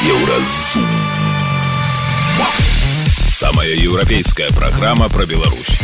Еўразум. 0.00 0.86
Самая 3.34 3.74
еўрапейская 3.74 4.48
праграма 4.50 5.08
пра 5.08 5.26
Беларусь. 5.26 5.74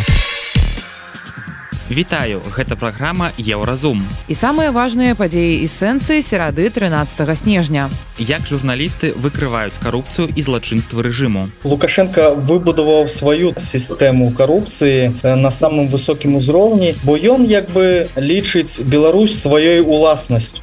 Вітаю, 1.90 2.40
гэта 2.56 2.76
праграма 2.76 3.32
Еўразум. 3.38 4.06
І 4.28 4.34
самыя 4.38 4.70
важныя 4.70 5.18
падзеі 5.18 5.58
і 5.58 5.66
сэнсы 5.66 6.22
серады 6.22 6.70
13 6.70 7.26
снежня. 7.34 7.90
Як 8.22 8.46
журналісты 8.46 9.10
выкрываюць 9.18 9.82
карупцыю 9.82 10.30
і 10.30 10.40
злачынствы 10.46 11.02
рэжыму. 11.02 11.50
Лукашенко 11.64 12.38
выбудаваў 12.38 13.10
сваю 13.10 13.50
сістэму 13.58 14.30
карупцыі 14.30 15.10
на 15.26 15.50
самым 15.50 15.90
высокім 15.90 16.38
узроўні, 16.38 16.94
бо 17.02 17.18
ён 17.18 17.42
як 17.42 17.66
бы 17.74 18.06
лічыць 18.14 18.86
Беларусь 18.86 19.34
сваёй 19.34 19.82
уласнасцю. 19.82 20.62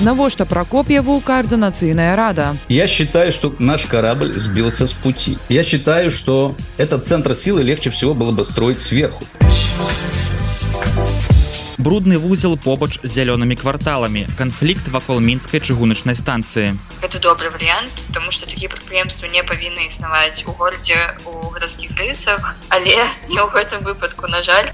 Навошта 0.00 0.44
Прокопьеву 0.44 1.20
координационная 1.20 2.16
рада? 2.16 2.56
Я 2.68 2.86
считаю, 2.86 3.32
что 3.32 3.54
наш 3.58 3.86
корабль 3.86 4.32
сбился 4.32 4.86
с 4.86 4.92
пути. 4.92 5.38
Я 5.48 5.64
считаю, 5.64 6.10
что 6.10 6.54
этот 6.76 7.06
центр 7.06 7.34
силы 7.34 7.62
легче 7.62 7.90
всего 7.90 8.14
было 8.14 8.30
бы 8.32 8.44
строить 8.44 8.78
сверху. 8.78 9.24
Брудны 11.78 12.18
вузел 12.18 12.56
побач 12.56 12.98
з 13.04 13.10
зялёнымі 13.14 13.54
кварталамі 13.54 14.26
канфлікт 14.34 14.88
вакол 14.88 15.20
мінскай 15.20 15.60
чыгуначнай 15.60 16.16
станцыі 16.18 16.74
это 16.98 17.20
добрый 17.20 17.50
вариант 17.54 17.92
тому 18.12 18.32
что 18.32 18.48
такие 18.48 18.66
прадпрыемствы 18.66 19.28
не 19.30 19.44
павінны 19.46 19.86
існаваць 19.86 20.42
у 20.48 20.52
горадзе 20.58 21.14
у 21.30 21.54
гарадскіх 21.54 21.94
рысах 21.94 22.56
але 22.74 22.96
не 23.30 23.38
ў 23.38 23.46
гэтым 23.54 23.86
выпадку 23.86 24.26
на 24.26 24.42
жаль 24.42 24.72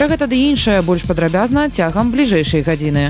Пра 0.00 0.06
гэта 0.08 0.24
ды 0.32 0.36
іншае 0.48 0.80
больш 0.80 1.02
падрабязна 1.04 1.66
цягам 1.68 2.08
бліжэйшай 2.08 2.62
гадзіны. 2.64 3.02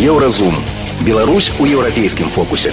Еўразум. 0.00 0.56
Беларусь 1.04 1.50
у 1.60 1.66
еўрапейскім 1.68 2.30
фокусе. 2.32 2.72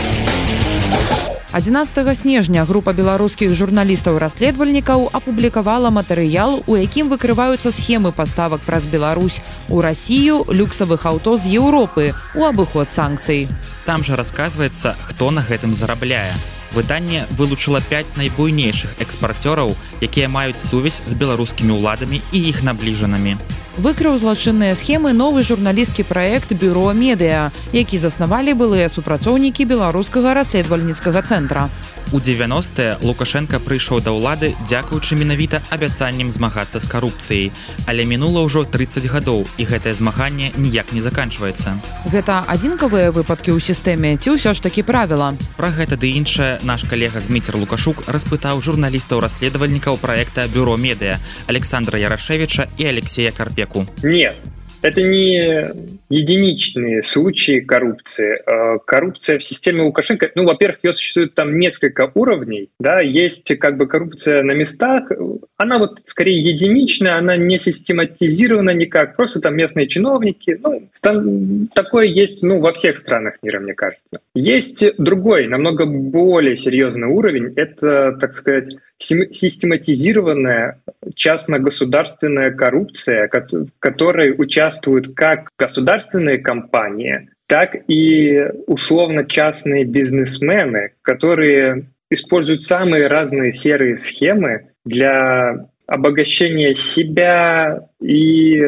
11 1.52 2.00
снежня 2.16 2.64
група 2.64 2.94
беларускіх 2.95 3.52
журналістаў-расследавальнікаў 3.52 5.09
апублікавала 5.11 5.92
матэрыял, 5.92 6.64
у 6.64 6.80
якім 6.80 7.11
выкрываюцца 7.11 7.75
схемы 7.75 8.16
паставак 8.16 8.64
праз 8.64 8.88
Беларусь 8.88 9.44
у 9.67 9.83
Расію 9.83 10.48
люксавых 10.48 11.03
аўто 11.03 11.36
з 11.36 11.59
Еўропы 11.59 12.16
у 12.39 12.48
абыход 12.48 12.88
санкцый. 12.88 13.52
Там 13.83 14.00
жа 14.08 14.16
расказваецца, 14.16 14.95
хто 15.11 15.28
на 15.36 15.44
гэтым 15.44 15.76
зарабляе 15.76 16.31
выданне 16.74 17.26
вылучыла 17.32 17.82
5 17.82 18.18
найбуйнейшых 18.18 19.02
экспарцёраў 19.06 19.76
якія 20.02 20.28
маюць 20.30 20.60
сувязь 20.60 21.04
з 21.06 21.14
беларускімі 21.14 21.78
ўладамі 21.80 22.22
і 22.32 22.40
іх 22.50 22.64
набліжанымі 22.64 23.38
выкрыў 23.78 24.18
злачынныя 24.22 24.76
схемы 24.78 25.14
новы 25.18 25.42
журналісцкі 25.42 26.06
праект 26.06 26.54
бюро 26.54 26.94
медыа 26.94 27.50
які 27.74 27.98
заснавалі 27.98 28.54
былыя 28.54 28.90
супрацоўнікі 28.90 29.66
беларускага 29.66 30.38
расследавальніцкага 30.38 31.26
цэнтра 31.26 31.70
У 32.14 32.20
90 32.20 33.02
Лукашенко 33.02 33.58
прыйшоў 33.58 33.98
да 34.06 34.14
ўлады 34.14 34.54
дзякуючы 34.70 35.18
менавіта 35.18 35.66
абяцаннем 35.74 36.30
змагацца 36.30 36.78
з 36.78 36.86
карупцыяй. 36.86 37.50
Але 37.90 38.06
мінула 38.06 38.46
ўжо 38.46 38.70
30 38.70 39.10
гадоў 39.10 39.50
і 39.58 39.64
гэтае 39.66 39.98
змаганне 39.98 40.54
ніяк 40.54 40.94
не 40.94 41.02
заканчваецца. 41.02 41.74
Гэта 42.06 42.46
адзінкавыя 42.46 43.10
выпадкі 43.10 43.58
ў 43.58 43.60
сістэме 43.66 44.14
ці 44.22 44.38
ўсё 44.38 44.54
ж 44.54 44.62
такі 44.62 44.86
правіла. 44.86 45.34
Пра 45.58 45.74
гэта 45.74 45.98
ды 45.98 46.14
іншае 46.14 46.62
наш 46.62 46.86
калега 46.86 47.18
Зміцер 47.18 47.58
Лукашук 47.58 48.06
распытаў 48.06 48.62
журналістаў 48.62 49.26
расследавальнікаў 49.26 49.98
праекта 49.98 50.46
бюро 50.54 50.78
медыа 50.78 51.18
Александра 51.50 51.98
Ярашевича 51.98 52.70
і 52.78 52.94
Алексея 52.94 53.34
Карпеку. 53.64 53.86
Нет, 54.03 54.36
это 54.81 55.02
не 55.02 55.66
единичные 56.09 57.02
случаи 57.02 57.59
коррупции. 57.59 58.38
А 58.45 58.78
коррупция 58.80 59.39
в 59.39 59.44
системе 59.44 59.83
Лукашенко, 59.83 60.30
ну, 60.36 60.45
во-первых, 60.45 60.80
ее 60.83 60.94
существует 60.94 61.33
там 61.33 61.58
несколько 61.58 62.11
уровней, 62.14 62.70
да, 62.80 62.99
есть 62.99 63.58
как 63.58 63.77
бы 63.77 63.88
коррупция 63.88 64.43
на 64.43 64.52
местах, 64.52 65.11
она 65.58 65.80
вот 65.80 66.02
скорее 66.05 66.39
единичная, 66.42 67.17
она 67.17 67.36
не 67.36 67.58
систематизирована 67.58 68.71
никак, 68.71 69.15
просто 69.15 69.39
там 69.39 69.55
местные 69.55 69.88
чиновники, 69.88 70.59
ну, 70.64 71.67
такое 71.73 72.05
есть, 72.05 72.43
ну, 72.43 72.59
во 72.59 72.73
всех 72.73 72.98
странах 72.98 73.36
мира, 73.42 73.59
мне 73.59 73.73
кажется. 73.73 74.04
Есть 74.36 74.86
другой, 74.98 75.48
намного 75.48 75.86
более 75.86 76.58
серьезный 76.58 77.08
уровень, 77.08 77.54
это, 77.55 78.17
так 78.20 78.36
сказать, 78.36 78.76
систематизированная 79.03 80.81
частно-государственная 81.15 82.52
коррупция, 82.52 83.30
в 83.30 83.67
которой 83.80 84.33
участвуют 84.37 85.15
как 85.15 85.49
государственные 85.58 86.37
компании, 86.39 87.30
так 87.47 87.75
и 87.87 88.41
условно-частные 88.67 89.83
бизнесмены, 89.83 90.93
которые 91.02 91.86
используют 92.09 92.64
самые 92.64 93.08
разные 93.08 93.52
серые 93.52 93.97
схемы 93.97 94.65
для 94.86 95.67
обогащения 95.87 96.73
себя 96.73 97.87
и 98.02 98.61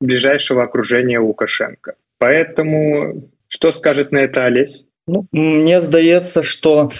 ближайшего 0.00 0.64
окружения 0.64 1.18
Лукашенко. 1.18 1.94
Поэтому 2.18 3.28
что 3.48 3.72
скажет 3.72 4.12
на 4.12 4.18
это 4.18 4.44
Олесь? 4.44 4.84
Ну, 5.06 5.26
мне 5.32 5.80
здаецца, 5.80 6.42
что 6.42 6.90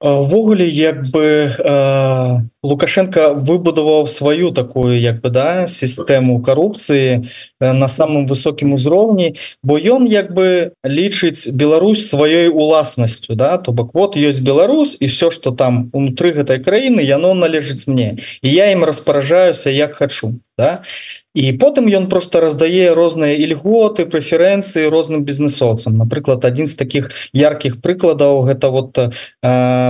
ввогуле 0.00 0.66
як 0.68 1.06
бы 1.06 1.50
э, 1.56 2.40
лукашенко 2.62 3.34
выбудаваў 3.34 4.06
сваю 4.08 4.50
такую 4.50 5.00
як 5.00 5.20
бы 5.22 5.30
да 5.30 5.66
сістэму 5.66 6.42
коррупцыі 6.42 7.24
на 7.60 7.88
самым 7.88 8.26
высокім 8.26 8.74
узроўні 8.74 9.34
бо 9.62 9.78
ён 9.78 10.06
як 10.06 10.34
бы 10.34 10.72
лічыць 10.84 11.48
Беларусь 11.54 12.08
сваёй 12.08 12.48
уласнасцю 12.48 13.34
да. 13.34 13.58
То 13.58 13.72
бок 13.72 13.94
вот 13.94 14.16
ёсць 14.16 14.40
Беларусь 14.40 14.96
і 15.00 15.06
все 15.06 15.30
что 15.30 15.52
там 15.52 15.90
унутры 15.92 16.32
гэтай 16.32 16.58
краіны 16.58 17.00
яно 17.00 17.34
належыць 17.34 17.86
мне. 17.86 18.18
І 18.42 18.52
я 18.52 18.72
ім 18.72 18.84
распаражаюся 18.84 19.70
як 19.70 19.94
хочу 19.94 20.40
да 20.58 20.82
і 21.34 21.52
потым 21.58 21.90
ён 21.90 22.06
просто 22.08 22.40
раздае 22.40 22.94
розныя 22.94 23.34
ільготы 23.34 24.06
прэферэнцыі 24.06 24.88
розным 24.88 25.26
бізнесоўцам 25.26 25.98
напрыклад 25.98 26.46
адзін 26.46 26.70
з 26.70 26.78
таких 26.78 27.10
яркіх 27.34 27.82
прыкладаў 27.82 28.46
гэта 28.46 28.70
вот 28.70 28.98
э, 28.98 29.10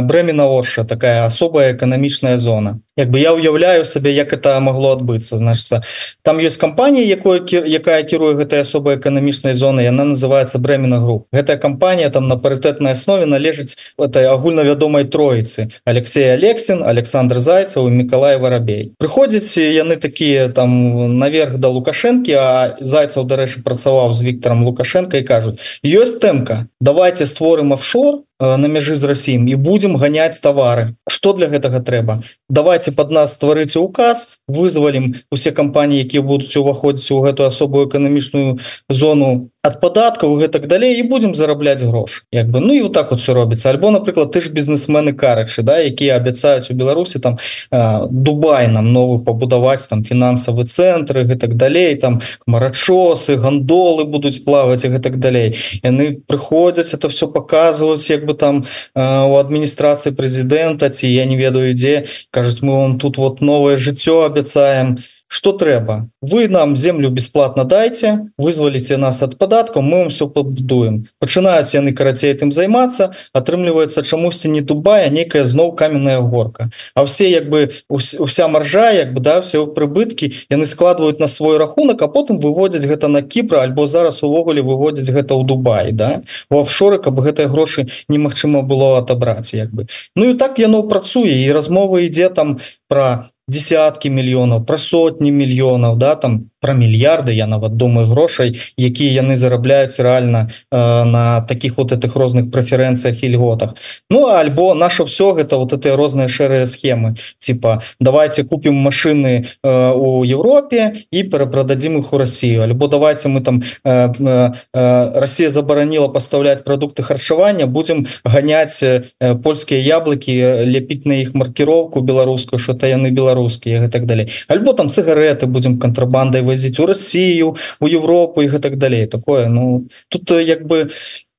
брэмена 0.09 0.49
орша 0.49 0.85
такая 0.85 1.29
асобая 1.29 1.77
эканамічная 1.77 2.39
зона 2.39 2.81
як 2.97 3.11
бы 3.11 3.19
я 3.19 3.35
уяўляю 3.35 3.85
сабе 3.85 4.15
як 4.15 4.33
это 4.33 4.59
могло 4.61 4.93
адбыцца 4.93 5.37
значится 5.37 5.83
там 6.23 6.39
есть 6.39 6.57
кампанія 6.57 7.05
якое 7.05 7.43
якая 7.67 8.03
кіруе 8.05 8.35
гэтай 8.35 8.61
асобай 8.61 8.97
эканамічнай 8.97 9.55
зоны 9.55 9.81
яна 9.81 10.05
называется 10.05 10.59
брэмена 10.59 11.01
групп 11.01 11.27
гэтая 11.33 11.57
кампанія 11.57 12.11
там 12.11 12.29
на 12.29 12.37
парытэтнай 12.37 12.93
аснове 12.93 13.27
належыць 13.27 13.77
этой 13.99 14.27
агульнавядомай 14.27 15.05
троіцы 15.05 15.69
Алексей 15.85 16.33
алексин 16.33 16.83
Александр 16.85 17.39
зайцаў 17.39 17.89
Миколай 17.91 18.39
воробей. 18.39 18.93
Прыходзіць 18.99 19.59
яны 19.59 19.97
такія 19.97 20.49
там 20.49 21.19
на 21.19 21.25
наверх 21.25 21.59
да 21.59 21.69
лукашэнкі 21.73 22.33
а 22.37 22.77
зайцаў 22.81 23.25
дарэчы 23.25 23.65
працаваў 23.65 24.13
з 24.13 24.23
Віктором 24.29 24.65
лукашенко 24.69 25.17
і 25.17 25.27
кажуць 25.27 25.59
ёсць 25.83 26.21
тэмка 26.21 26.67
давайте 26.81 27.27
створым 27.27 27.73
офшор 27.73 28.23
на 28.41 28.67
мяжы 28.67 28.95
з 28.95 29.05
Расіем 29.05 29.47
і 29.49 29.55
будем 29.55 29.97
ганяць 29.97 30.41
товары 30.41 30.97
что 31.09 31.33
для 31.33 31.47
гэтага 31.47 31.81
трэба? 31.81 32.23
Давайте 32.49 32.93
под 32.93 33.11
нас 33.11 33.39
стварыце 33.39 33.79
указ 33.79 34.39
вызвалім 34.49 35.15
усе 35.31 35.53
кампаніі 35.53 36.03
якія 36.03 36.23
будуць 36.23 36.57
уваходзіць 36.57 37.15
у 37.15 37.23
гэту 37.23 37.47
асобую 37.47 37.87
эканамічную 37.87 38.59
зону 38.91 39.51
от 39.65 39.81
падаткаў 39.81 40.37
гэтак 40.37 40.67
далей 40.69 41.01
і 41.01 41.09
будем 41.09 41.35
зарабляць 41.35 41.81
грош. 41.81 42.25
Як 42.33 42.51
бы 42.53 42.61
ну 42.61 42.75
і 42.75 42.83
вот 42.83 42.93
так 42.93 43.11
вот 43.11 43.21
все 43.21 43.33
робіцца 43.33 43.71
альбо 43.71 43.91
напрыклад 43.91 44.31
ты 44.31 44.41
ж 44.45 44.53
бізнесмены 44.53 45.17
карачы 45.17 45.63
да 45.63 45.81
якія 45.81 46.17
абяцаюць 46.17 46.71
у 46.71 46.75
Беларусі 46.75 47.19
там 47.19 47.39
э, 47.73 48.07
Дубай 48.11 48.69
нам 48.69 48.93
новы 48.93 49.25
пабудаваць 49.25 49.89
там 49.89 50.05
фінансавы 50.05 50.69
цэнтры 50.69 51.25
гэтак 51.25 51.57
далей 51.57 51.97
там 51.97 52.21
марачосы 52.47 53.37
гандолы 53.37 54.05
будуць 54.05 54.45
плаваць 54.45 54.85
і 54.85 54.93
гэтак 55.01 55.17
далей 55.19 55.57
яны 55.83 56.21
прыходзяць 56.21 56.93
это 56.93 57.09
все 57.09 57.27
показваюць 57.27 58.11
як 58.11 58.27
бы 58.27 58.35
там 58.35 58.65
э, 58.95 59.01
у 59.01 59.41
адміністрацыі 59.41 60.13
прэзідэнта 60.13 60.91
ці 60.91 61.09
я 61.09 61.25
не 61.25 61.41
ведаю 61.41 61.73
ідзе 61.73 62.05
кажуць 62.31 62.61
мы 62.61 62.77
вам 62.77 62.99
тут 62.99 63.17
вот 63.17 63.41
новое 63.41 63.79
жыццё 63.81 64.29
абяцаем 64.29 65.01
что 65.29 65.53
трэба 65.53 66.09
вы 66.21 66.49
нам 66.49 66.77
землю 66.77 67.11
бесплатно 67.11 67.65
дайте 67.65 68.31
вызваліце 68.39 68.97
нас 68.97 69.23
от 69.23 69.39
падаткаў 69.39 69.83
мы 69.83 69.99
вам 70.05 70.11
все 70.11 70.29
побудуем. 70.29 71.07
Пачынаюць 71.19 71.75
яны 71.75 71.93
карацей 71.93 72.31
этим 72.31 72.53
займацца 72.53 73.13
атрымліваецца 73.33 74.03
чамусьці 74.03 74.49
не 74.49 74.61
дубая 74.61 75.09
некая 75.11 75.45
зноў 75.45 75.73
каменная 75.73 76.21
горка. 76.21 76.71
А 76.95 77.05
все 77.05 77.31
як 77.31 77.49
бы 77.49 77.73
уся 77.89 78.49
маржа 78.49 78.91
як 78.93 79.13
бы 79.15 79.21
да 79.21 79.41
все 79.41 79.67
прыбыткі 79.67 80.33
яны 80.51 80.67
складваюць 80.67 81.19
на 81.19 81.29
свой 81.29 81.59
рахунак 81.59 82.03
а 82.03 82.09
потым 82.09 82.39
выводзяць 82.39 82.87
гэта 82.87 83.09
на 83.09 83.23
кіпра 83.23 83.63
альбо 83.63 83.87
зараз 83.87 84.23
увогуле 84.23 84.63
выводзяць 84.63 85.11
гэта 85.11 85.35
ў 85.35 85.45
Дубай 85.45 85.93
да? 85.93 86.23
У 86.51 86.61
офшоры 86.61 86.99
каб 86.99 87.19
гэтыя 87.21 87.49
грошы 87.49 87.89
немагчыма 88.09 88.63
было 88.63 88.99
отобраць 88.99 89.55
як 89.55 89.75
бы. 89.75 89.87
Ну 90.17 90.31
і 90.31 90.35
так 90.35 90.59
яно 90.59 90.83
працуе 90.85 91.43
і 91.43 91.53
размова 91.53 92.01
ідзе 92.01 92.29
там 92.29 92.59
про 92.89 93.34
десяткі 93.49 94.11
мільёнаў 94.11 94.65
про 94.65 94.79
сотні 94.79 95.33
мільёнаў 95.33 95.97
да 95.97 96.15
там 96.15 96.51
про 96.65 96.73
мільярды 96.73 97.35
я 97.35 97.47
нават 97.47 97.77
думаю 97.77 98.07
грошай 98.09 98.57
якія 98.79 99.21
яны 99.21 99.37
зарабляюць 99.37 100.01
реально 100.01 100.49
э, 100.73 101.05
на 101.05 101.43
таких 101.43 101.77
вот 101.77 101.93
этих 101.93 102.17
розных 102.17 102.51
прэферэнцыях 102.51 103.21
і 103.21 103.37
льготах. 103.37 103.75
Ну 104.11 104.27
альбо 104.27 104.75
наше 104.75 105.05
все 105.05 105.35
гэта 105.35 105.57
вот 105.57 105.73
это 105.75 105.95
розныя 105.97 106.29
шэрыя 106.29 106.65
схемы. 106.67 107.17
Типа 107.39 107.83
давайте 108.01 108.45
купим 108.45 108.75
машины 108.75 109.45
э, 109.63 109.93
у 109.93 110.25
Европе 110.25 111.05
і 111.11 111.25
перапродадзім 111.25 111.99
их 111.99 112.13
у 112.13 112.19
Россию 112.19 112.63
альбо 112.63 112.89
давайте 112.89 113.29
мы 113.29 113.41
там 113.41 113.63
э, 113.85 114.13
э, 114.19 114.53
э 114.73 115.21
Россия 115.21 115.51
забараніла 115.51 116.09
поставлять 116.09 116.65
продукты 116.65 117.03
харчавання 117.03 117.67
будем 117.67 118.07
гонять 118.25 118.83
э, 118.83 119.35
польскія 119.43 119.99
яблыки 119.99 120.65
лепіць 120.65 121.05
на 121.05 121.15
іх 121.15 121.35
маркировку 121.35 122.01
беларускую 122.01 122.59
что-то 122.59 122.87
яны 122.87 123.11
беларускія 123.11 123.89
так 123.89 124.07
далее 124.07 124.29
альбо 124.49 124.73
там 124.73 124.89
цыгареты 124.89 125.47
будем 125.47 125.79
контрабандай 125.79 126.54
возить 126.55 126.81
у 126.81 126.87
Россию 126.87 127.57
у 127.81 127.87
Европу 127.87 128.41
их 128.41 128.55
и 128.55 128.59
так 128.59 128.79
далее 128.79 129.07
такое 129.07 129.49
ну 129.49 129.87
тут 130.09 130.31
як 130.31 130.67
бы 130.67 130.91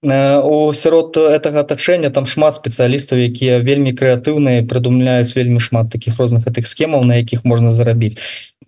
у 0.06 0.74
сярод 0.74 1.18
этого 1.18 1.62
атачэння 1.62 2.12
там 2.12 2.26
шмат 2.26 2.56
спецыялістаў 2.56 3.18
якія 3.26 3.58
вельмі 3.60 3.90
крэатыўныя 3.90 4.62
прыдумляюць 4.70 5.34
вельмі 5.34 5.60
шмат 5.60 5.90
таких 5.90 6.20
розных 6.20 6.46
гэтых 6.46 6.68
схемаў 6.68 7.04
на 7.04 7.18
якіх 7.18 7.42
можна 7.44 7.72
зарабіць. 7.72 8.18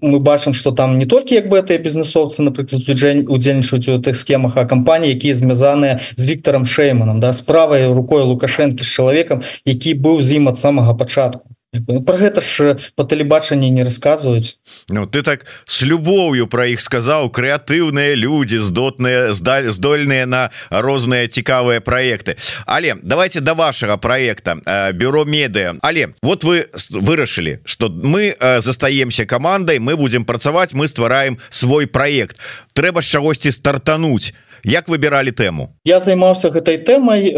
Мы 0.02 0.20
бачым 0.20 0.54
что 0.54 0.72
там 0.72 0.98
не 0.98 1.06
толькі 1.06 1.36
як 1.36 1.50
бы 1.50 1.58
это 1.58 1.78
бізнесоўцы 1.78 2.42
напрыклад 2.42 2.90
людзень 2.90 3.26
удзельнічаюць 3.30 3.88
у 3.90 4.02
тых 4.02 4.16
схемах 4.18 4.58
а 4.58 4.66
кампаніі 4.66 5.14
якія 5.14 5.34
звязаныя 5.34 6.00
з 6.16 6.26
Віктором 6.26 6.66
шейманом 6.66 7.20
да 7.20 7.34
справай 7.34 7.86
рукой 7.86 8.24
лукашэнкі 8.24 8.84
з 8.84 8.88
чалавекам 8.88 9.44
які 9.66 9.94
быў 9.94 10.22
з 10.22 10.42
ім 10.42 10.50
ад 10.50 10.58
самага 10.58 10.94
пачатку 10.94 11.57
про 12.06 12.18
гэта 12.18 12.42
ж 12.42 12.80
по 12.96 13.04
тэлебачанні 13.04 13.70
не 13.70 13.84
рассказываюць 13.84 14.56
Ну 14.90 15.06
ты 15.06 15.22
так 15.22 15.46
с 15.66 15.82
любоўю 15.82 16.48
про 16.48 16.66
іх 16.66 16.80
сказаў 16.80 17.28
крэатыўныя 17.30 18.16
люди 18.16 18.56
здотныя 18.56 19.34
здаль 19.34 19.68
здольныя 19.68 20.26
на 20.26 20.50
розныя 20.72 21.28
цікавыя 21.28 21.82
проекты 21.82 22.38
але 22.66 22.96
давайте 23.04 23.40
до 23.40 23.52
да 23.52 23.54
вашага 23.54 23.98
проекта 23.98 24.58
э, 24.66 24.94
бюро 24.94 25.26
медыа. 25.26 25.76
Але 25.82 26.16
вот 26.22 26.44
вы 26.44 26.68
вырашылі 26.90 27.60
что 27.66 27.90
мы 27.90 28.36
э, 28.40 28.62
застаемся 28.62 29.26
командой 29.26 29.80
мы 29.80 29.98
будем 29.98 30.24
працаваць 30.24 30.74
мы 30.74 30.88
ствараем 30.88 31.38
свой 31.50 31.86
проект 31.88 32.40
трэба 32.74 33.02
з 33.02 33.06
чагосьці 33.06 33.52
стартануть 33.52 34.34
Як 34.64 34.88
выбиралі 34.90 35.32
тэму? 35.32 35.78
Я 35.86 36.00
займаўся 36.00 36.50
гэтай 36.50 36.78
тэмай. 36.82 37.30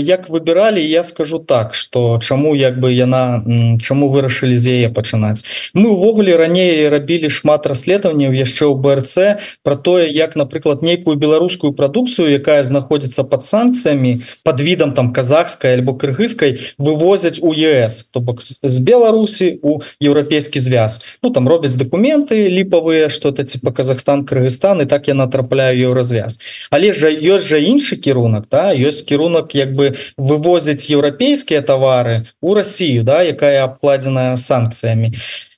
Як 0.00 0.28
выбіралі 0.28 0.80
я 0.80 1.02
скажу 1.02 1.38
так 1.38 1.74
что 1.74 2.18
чаму 2.22 2.54
як 2.54 2.78
бы 2.80 2.92
яна 2.92 3.42
чаму 3.82 4.08
вырашылі 4.08 4.58
з 4.58 4.80
яе 4.80 4.88
пачынаць. 4.88 5.42
Мы 5.74 5.90
увогуле 5.90 6.36
раней 6.36 6.88
рабілі 6.88 7.30
шмат 7.30 7.66
расследаванняў 7.66 8.32
яшчэ 8.32 8.70
ў 8.70 8.74
БРЦ 8.78 9.14
про 9.62 9.76
тое 9.76 10.08
як 10.08 10.36
напрыклад 10.36 10.82
нейкую 10.82 11.16
беларускую 11.16 11.72
прадукцыю 11.72 12.30
якая 12.30 12.62
знаходзіцца 12.62 13.24
под 13.24 13.42
санкцыямі 13.42 14.22
под 14.44 14.60
видам 14.60 14.94
там 14.94 15.12
казахскай 15.12 15.74
альбо 15.74 15.98
кыргызскай 15.98 16.60
вывозяць 16.78 17.42
у 17.42 17.52
ЕС 17.52 18.08
то 18.12 18.20
бок 18.20 18.42
з 18.42 18.78
Беларусі 18.80 19.58
у 19.62 19.80
еўрапейскі 20.00 20.60
звяз. 20.60 21.04
Ну 21.22 21.30
там 21.30 21.48
робяць 21.48 21.74
документы 21.74 22.48
ліпавыя 22.48 23.08
что 23.08 23.30
это 23.30 23.44
типа 23.44 23.72
Казахстан 23.72 24.24
Кыргызстан 24.24 24.82
і 24.82 24.86
так 24.86 25.08
я 25.08 25.14
натрапляю 25.14 25.78
еўразвяз 25.78 26.40
але 26.70 26.92
жа 26.94 27.10
ёсць 27.10 27.50
жа 27.50 27.58
іншы 27.58 27.98
кірунак 27.98 28.46
да? 28.50 28.70
Ёсць 28.72 29.02
кірунак 29.06 29.54
як 29.58 29.74
бы 29.74 29.94
вывозіць 30.16 30.86
еўрапейскія 30.90 31.62
тавары 31.62 32.26
у 32.40 32.54
Россию 32.54 33.02
да 33.02 33.22
якая 33.26 33.66
абкладзеная 33.66 34.38
санкцыямі 34.38 35.12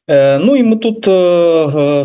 Ну 0.08 0.56
і 0.56 0.62
мы 0.66 0.76
тут 0.82 1.06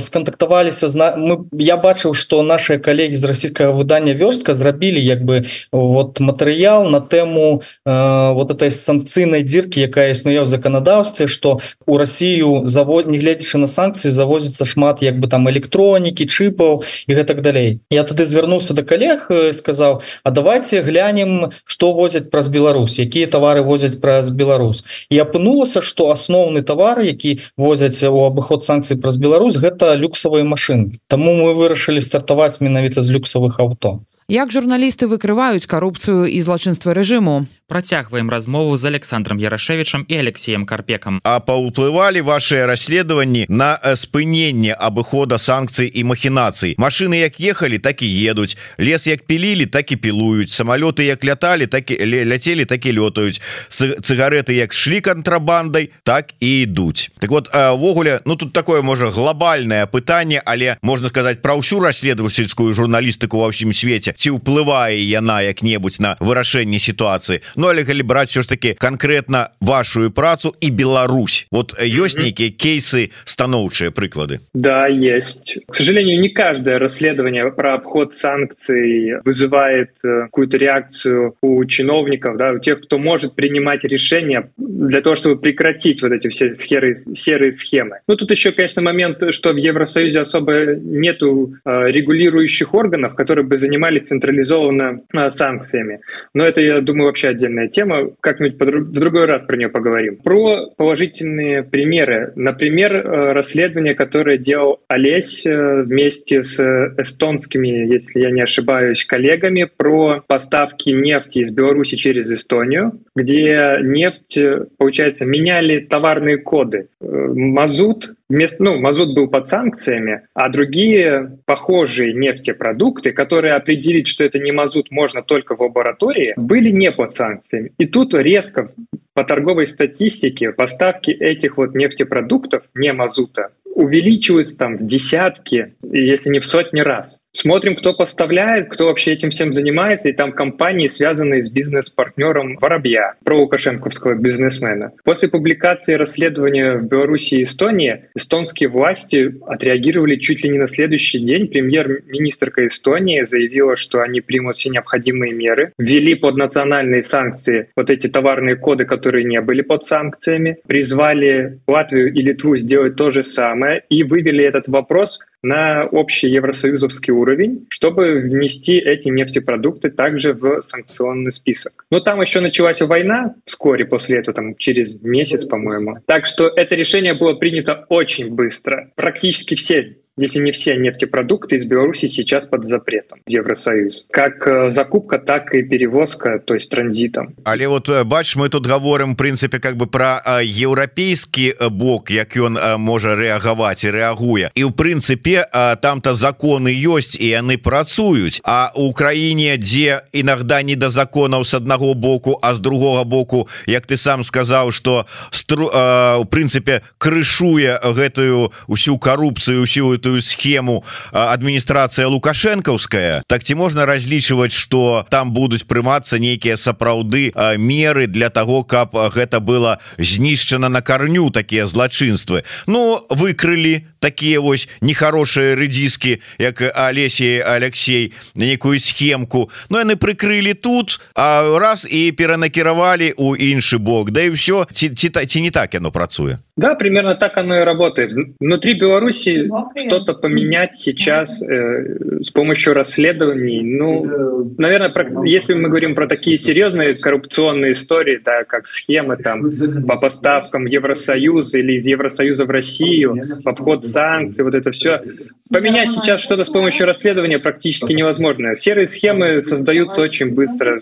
скантактаваліся 0.04 0.86
мы 1.18 1.50
я 1.58 1.78
бачыў 1.78 2.14
что 2.14 2.44
наши 2.44 2.78
коллеги 2.78 3.16
з 3.16 3.24
расійскага 3.26 3.74
выдання 3.74 4.14
вёрстка 4.14 4.54
зрабілі 4.54 5.02
як 5.02 5.26
бы 5.26 5.46
вот 5.72 6.20
матэрыял 6.20 6.86
на 6.90 7.02
тэму 7.02 7.64
вот 7.86 8.52
этой 8.52 8.70
санкцыйнай 8.70 9.42
дзірки 9.42 9.82
якая 9.82 10.14
існуе 10.14 10.46
ў 10.46 10.46
заканадаўстве 10.46 11.26
что 11.26 11.60
у 11.88 11.98
Россию 11.98 12.68
завод 12.68 13.08
не 13.08 13.18
гледзячы 13.18 13.58
на 13.58 13.66
санкцыі 13.66 14.14
завозіцца 14.14 14.70
шмат 14.70 15.02
як 15.02 15.18
бы 15.18 15.26
там 15.26 15.50
электронікі 15.50 16.30
чыпаў 16.30 16.86
і 17.08 17.12
гэтак 17.18 17.42
далей. 17.42 17.82
Я 17.90 18.04
тады 18.04 18.30
звярнуўся 18.30 18.78
до 18.78 18.86
коллег 18.86 19.26
сказаў 19.58 20.06
А 20.22 20.30
давайте 20.30 20.86
глянем 20.86 21.50
что 21.66 21.94
возяць 21.94 22.30
праз 22.30 22.50
Беларусь 22.54 23.00
якія 23.02 23.26
товары 23.26 23.66
возяць 23.66 23.98
праз 23.98 24.30
Беларусь 24.30 24.86
і 25.10 25.18
апынулася 25.18 25.82
что 25.82 26.14
асноўны 26.14 26.62
товар 26.62 27.02
які 27.02 27.42
возят 27.58 27.87
узяць 27.88 28.10
у 28.10 28.26
абыход 28.26 28.64
санкцый 28.64 28.98
праз 28.98 29.18
Беларусь 29.18 29.56
гэта 29.56 29.96
люксавыя 29.96 30.44
машины 30.44 30.92
Таму 31.08 31.34
мы 31.34 31.54
вырашылі 31.54 32.02
стартаваць 32.02 32.60
менавіта 32.62 33.02
з 33.02 33.12
люксавых 33.12 33.60
авто 33.60 34.00
як 34.28 34.52
журналісты 34.52 35.08
выкрываюць 35.08 35.66
карупцыю 35.66 36.28
і 36.28 36.40
злачынства 36.42 36.94
рэжыму 36.94 37.48
працягваем 37.68 38.30
размову 38.30 38.78
з 38.78 38.86
александром 38.86 39.40
ярашевичам 39.40 40.06
і 40.08 40.18
алексеем 40.18 40.66
карпекам 40.66 41.20
а 41.24 41.40
паўплывалі 41.40 42.22
ваши 42.22 42.66
расследаванні 42.66 43.46
на 43.50 43.76
спыненне 43.96 44.72
абыхода 44.72 45.36
санкцый 45.36 45.92
і 45.92 46.04
махінацый 46.04 46.76
машины 46.80 47.20
як 47.20 47.40
ехалі 47.40 47.80
так 47.80 48.02
і 48.02 48.08
едуць 48.08 48.56
лес 48.80 49.08
як 49.08 49.28
пілілі 49.28 49.66
так 49.66 49.92
і 49.92 49.96
пілуюць 49.96 50.56
самолеты 50.56 51.04
як 51.04 51.26
ляталі 51.26 51.68
так 51.68 51.92
і 51.92 52.00
ляцелі 52.24 52.66
так 52.66 52.86
і 52.86 52.92
лётаюць 52.94 53.42
цыгареты 53.70 54.56
як 54.56 54.74
шлі 54.74 55.02
кантрабандай 55.02 55.92
так 56.04 56.32
і 56.40 56.62
ідуць 56.62 57.12
так 57.20 57.30
вот 57.30 57.52
ввогуле 57.54 58.22
ну 58.26 58.36
тут 58.36 58.54
такое 58.54 58.82
можа 58.82 59.12
глобальное 59.12 59.86
пытанне 59.88 60.42
але 60.46 60.78
можна 60.82 61.10
сказать 61.10 61.42
про 61.42 61.60
ўсю 61.60 61.84
расследовательскую 61.84 62.72
журналістыку 62.74 63.44
ва 63.44 63.52
ўсім 63.52 63.76
свеце 63.76 64.16
ці 64.16 64.40
ўплывае 64.40 65.04
яна 65.04 65.44
як-небудзь 65.44 66.00
на 66.00 66.16
вырашэнне 66.24 66.80
сітуацыі 66.80 67.44
Ну 67.57 67.69
але 67.69 67.85
калі 67.85 68.03
браць 68.03 68.31
все 68.31 68.43
ж 68.43 68.49
таки 68.49 68.75
конкретно 68.79 69.49
вашу 69.61 70.11
працу 70.11 70.53
і 70.61 70.71
Беларусь 70.71 71.47
вот 71.51 71.75
ёсць 71.81 72.19
нейкія 72.19 72.51
кейсы 72.51 73.11
станоўчыя 73.25 73.91
прыклады 73.91 74.41
Да 74.55 74.87
есть 74.89 75.59
к 75.69 75.75
сожалению 75.75 76.21
не 76.21 76.29
каждое 76.29 76.79
расследование 76.79 77.51
про 77.51 77.75
обход 77.75 78.15
санкций 78.15 79.21
вызывает 79.25 79.91
э, 80.05 80.23
какую-то 80.25 80.57
реакцию 80.57 81.37
у 81.43 81.65
чиновников 81.65 82.37
да 82.37 82.53
у 82.53 82.59
тех 82.59 82.83
кто 82.83 82.99
может 82.99 83.35
принимать 83.35 83.85
решения 83.85 84.51
для 84.57 85.01
того 85.01 85.17
чтобы 85.17 85.37
прекратить 85.37 86.03
вот 86.03 86.13
эти 86.13 86.29
все 86.29 86.55
серые 86.55 86.97
серые 87.15 87.53
схемы 87.53 88.01
Ну 88.09 88.17
тут 88.17 88.31
еще 88.31 88.53
конечно 88.53 88.83
момент 88.83 89.23
что 89.31 89.53
в 89.53 89.57
Евросоюзе 89.57 90.21
особо 90.21 90.75
нету 90.75 91.55
э, 91.65 91.89
регулирующих 91.89 92.75
органов 92.75 93.15
которые 93.15 93.45
бы 93.47 93.57
занимались 93.57 94.03
централизованно 94.03 95.01
э, 95.13 95.31
санкциями 95.31 95.99
но 96.35 96.45
это 96.47 96.61
я 96.61 96.81
думаю 96.81 97.07
вообще 97.07 97.29
отдельно 97.29 97.46
отдельная 97.48 97.68
тема, 97.68 98.10
как-нибудь 98.22 98.60
в 98.60 98.92
другой 98.92 99.26
раз 99.26 99.44
про 99.44 99.58
нее 99.58 99.70
поговорим. 99.70 100.18
Про 100.18 100.70
положительные 100.76 101.64
примеры. 101.64 102.34
Например, 102.36 102.96
э, 102.96 103.32
расследование, 103.32 103.96
которое 103.96 104.38
делал 104.38 104.82
Олесь 104.88 105.46
э, 105.46 105.84
вместе 105.84 106.44
с 106.44 106.60
эстонскими, 106.98 107.68
если 107.68 108.20
я 108.20 108.32
не 108.32 108.42
ошибаюсь, 108.42 109.06
коллегами 109.06 109.68
про 109.76 110.24
поставки 110.28 110.90
нефти 110.90 111.40
из 111.40 111.52
Беларуси 111.52 111.96
через 111.96 112.32
Эстонию, 112.32 113.00
где 113.16 113.80
нефть, 113.82 114.38
получается, 114.78 115.26
меняли 115.26 115.80
товарные 115.80 116.38
коды. 116.38 116.90
Э, 117.00 117.06
мазут 117.08 118.17
вместо, 118.30 118.64
ну, 118.64 118.80
мазут 118.80 119.14
был 119.16 119.28
под 119.28 119.48
санкциями, 119.48 120.22
а 120.34 120.50
другие 120.50 121.40
похожие 121.46 122.14
нефтепродукты, 122.14 123.12
которые 123.12 123.54
определить, 123.54 124.08
что 124.08 124.24
это 124.24 124.40
не 124.40 124.52
мазут, 124.52 124.92
можно 124.92 125.22
только 125.22 125.56
в 125.56 125.62
лаборатории, 125.62 126.34
были 126.36 126.70
не 126.70 126.92
под 126.92 127.16
санкциями. 127.16 127.72
И 127.78 127.86
тут 127.86 128.14
резко 128.14 128.72
по 129.14 129.24
торговой 129.24 129.68
статистике 129.68 130.52
поставки 130.52 131.12
этих 131.12 131.58
вот 131.58 131.74
нефтепродуктов, 131.74 132.64
не 132.76 132.94
мазута, 132.94 133.50
увеличиваются 133.66 134.58
там 134.58 134.78
в 134.78 134.86
десятки, 134.86 135.74
если 135.84 136.30
не 136.30 136.40
в 136.40 136.46
сотни 136.46 136.82
раз. 136.82 137.20
Смотрим, 137.40 137.76
кто 137.76 137.94
поставляет, 137.94 138.68
кто 138.70 138.86
вообще 138.86 139.14
этим 139.14 139.30
всем 139.30 139.54
занимается, 139.54 140.10
и 140.10 140.12
там 140.12 140.32
компании, 140.32 140.88
связанные 140.88 141.44
с 141.44 141.50
бизнес-партнером 141.52 142.58
Воробья, 142.60 143.14
про 143.24 143.38
лукашенковского 143.38 144.16
бизнесмена. 144.16 144.92
После 145.04 145.30
публикации 145.30 145.94
расследования 145.94 146.78
в 146.78 146.88
Беларуси 146.88 147.36
и 147.36 147.44
Эстонии 147.44 148.06
эстонские 148.16 148.70
власти 148.70 149.36
отреагировали 149.46 150.16
чуть 150.16 150.44
ли 150.44 150.50
не 150.50 150.58
на 150.58 150.68
следующий 150.68 151.20
день. 151.20 151.48
Премьер-министрка 151.48 152.66
Эстонии 152.66 153.24
заявила, 153.24 153.76
что 153.76 154.02
они 154.02 154.20
примут 154.22 154.58
все 154.58 154.70
необходимые 154.70 155.32
меры, 155.32 155.72
ввели 155.78 156.16
под 156.16 156.38
национальные 156.38 157.04
санкции 157.04 157.70
вот 157.76 157.92
эти 157.92 158.08
товарные 158.08 158.56
коды, 158.56 158.86
которые 158.86 159.26
не 159.26 159.42
были 159.42 159.62
под 159.62 159.86
санкциями, 159.86 160.58
призвали 160.66 161.60
Латвию 161.68 162.12
и 162.12 162.20
Литву 162.24 162.58
сделать 162.58 162.96
то 162.96 163.12
же 163.12 163.22
самое 163.22 163.84
и 163.90 164.02
вывели 164.02 164.44
этот 164.44 164.68
вопрос 164.68 165.20
на 165.48 165.86
общий 165.86 166.30
евросоюзовский 166.30 167.14
уровень, 167.14 167.68
чтобы 167.70 168.20
внести 168.20 168.78
эти 168.78 169.08
нефтепродукты 169.08 169.90
также 169.90 170.34
в 170.34 170.62
санкционный 170.62 171.32
список. 171.32 171.86
Но 171.90 172.00
там 172.00 172.22
еще 172.22 172.40
началась 172.42 172.82
война 172.82 173.36
вскоре 173.46 173.86
после 173.86 174.20
этого, 174.20 174.36
там 174.36 174.56
через 174.56 175.02
месяц, 175.02 175.46
по-моему. 175.46 175.96
Так 176.06 176.26
что 176.26 176.48
это 176.48 176.76
решение 176.76 177.14
было 177.14 177.34
принято 177.34 177.86
очень 177.90 178.30
быстро. 178.30 178.92
Практически 178.96 179.56
все 179.56 179.98
если 180.18 180.40
не 180.40 180.52
все 180.52 180.76
нефтепродукты 180.76 181.58
из 181.58 181.66
Беларуси 181.66 182.08
сейчас 182.08 182.46
под 182.46 182.68
запретом 182.68 183.20
Евросоюз. 183.28 184.06
Как 184.12 184.48
э, 184.48 184.72
закупка, 184.72 185.20
так 185.20 185.54
и 185.54 185.62
перевозка, 185.62 186.40
то 186.40 186.56
есть 186.56 186.70
транзитом. 186.70 187.36
Але 187.44 187.68
вот 187.68 187.90
э, 187.90 188.04
бач, 188.04 188.36
мы 188.36 188.50
тут 188.50 188.66
говорим, 188.66 189.14
в 189.14 189.18
принципе, 189.18 189.60
как 189.60 189.78
бы 189.78 189.88
про 189.88 190.22
европейский 190.42 191.54
бок, 191.70 192.10
як 192.10 192.36
ён 192.36 192.58
можа 192.78 193.16
реагаваць 193.16 193.84
и 193.84 193.92
реагуе. 193.92 194.52
И 194.56 194.64
в 194.64 194.72
принципе, 194.72 195.46
там-то 195.82 196.14
законы 196.14 196.70
есть, 196.70 197.16
и 197.16 197.34
они 197.34 197.58
працуюць. 197.58 198.42
А 198.44 198.72
у 198.76 198.88
Украине, 198.88 199.58
где 199.58 200.02
иногда 200.14 200.62
не 200.62 200.76
до 200.76 200.90
законов 200.90 201.48
с 201.48 201.54
одного 201.54 201.94
боку, 201.94 202.40
а 202.42 202.56
с 202.56 202.60
другого 202.60 203.04
боку, 203.04 203.48
як 203.66 203.86
ты 203.86 203.98
сам 203.98 204.24
сказал, 204.24 204.72
что 204.72 205.06
в 205.32 206.26
принципе 206.30 206.82
крышуе 206.98 207.80
гэтую 207.84 208.52
усю 208.68 208.98
коррупцию, 208.98 209.62
усю 209.62 209.94
эту 209.94 210.07
схему 210.22 210.84
администрация 211.12 212.08
лукашенковская. 212.08 213.24
Так 213.28 213.44
ці 213.44 213.56
можно 213.56 213.86
разлічивать 213.86 214.52
что 214.52 215.06
там 215.10 215.32
будуць 215.32 215.64
прымацца 215.64 216.20
нейкія 216.20 216.58
сапраўды 216.58 217.32
меры 217.58 218.08
для 218.08 218.30
того 218.30 218.64
каб 218.64 218.96
гэта 218.96 219.40
было 219.40 219.80
знішчана 219.98 220.70
на 220.70 220.82
корню 220.82 221.30
такія 221.30 221.68
злачынствы. 221.68 222.44
Ну 222.68 223.06
выкрылі 223.10 223.88
такие 224.00 224.40
вось 224.40 224.68
нехорошие 224.82 225.56
рэдзіскі 225.56 226.22
як 226.38 226.62
Олесей 226.76 227.42
Алексей 227.42 228.14
некую 228.36 228.80
схемку 228.80 229.50
но 229.70 229.80
яны 229.80 229.96
прыкрылі 229.96 230.54
тут 230.54 231.00
а 231.16 231.58
раз 231.60 231.88
і 231.90 232.12
перанакіравалі 232.12 233.14
у 233.18 233.36
іншы 233.36 233.78
бок 233.78 234.12
Да 234.12 234.22
і 234.22 234.30
все 234.30 234.66
ці, 234.72 234.90
ці, 234.90 235.10
ці 235.10 235.42
не 235.42 235.52
так 235.52 235.74
яно 235.74 235.92
працуе 235.92 236.38
Да, 236.58 236.74
примерно 236.74 237.14
так 237.14 237.38
оно 237.38 237.62
и 237.62 237.64
работает. 237.64 238.12
Внутри 238.40 238.74
Беларуси 238.74 239.48
что-то 239.76 240.16
поменять 240.16 240.76
сейчас 240.76 241.40
э, 241.40 242.24
с 242.24 242.32
помощью 242.32 242.74
расследований. 242.74 243.62
Ну, 243.62 244.56
наверное, 244.58 244.90
про, 244.90 245.24
если 245.24 245.54
мы 245.54 245.70
говорим 245.70 245.94
про 245.94 246.08
такие 246.08 246.40
серьезные 246.40 246.96
коррупционные 246.96 247.74
истории, 247.74 248.20
да, 248.26 248.44
как 248.44 248.66
схемы 248.66 249.18
там 249.18 249.52
по 249.88 249.96
поставкам 250.02 250.66
Евросоюза 250.66 251.60
или 251.60 251.74
из 251.74 251.86
Евросоюза 251.86 252.46
в 252.46 252.50
Россию, 252.50 253.38
обход 253.46 253.86
санкций, 253.88 254.44
вот 254.44 254.56
это 254.56 254.72
все. 254.72 255.02
Поменять 255.50 255.94
сейчас 255.94 256.22
что-то 256.22 256.44
с 256.44 256.50
помощью 256.50 256.86
расследования 256.86 257.40
практически 257.40 257.94
невозможно. 257.94 258.56
Серые 258.56 258.88
схемы 258.88 259.42
создаются 259.42 260.02
очень 260.02 260.34
быстро. 260.34 260.82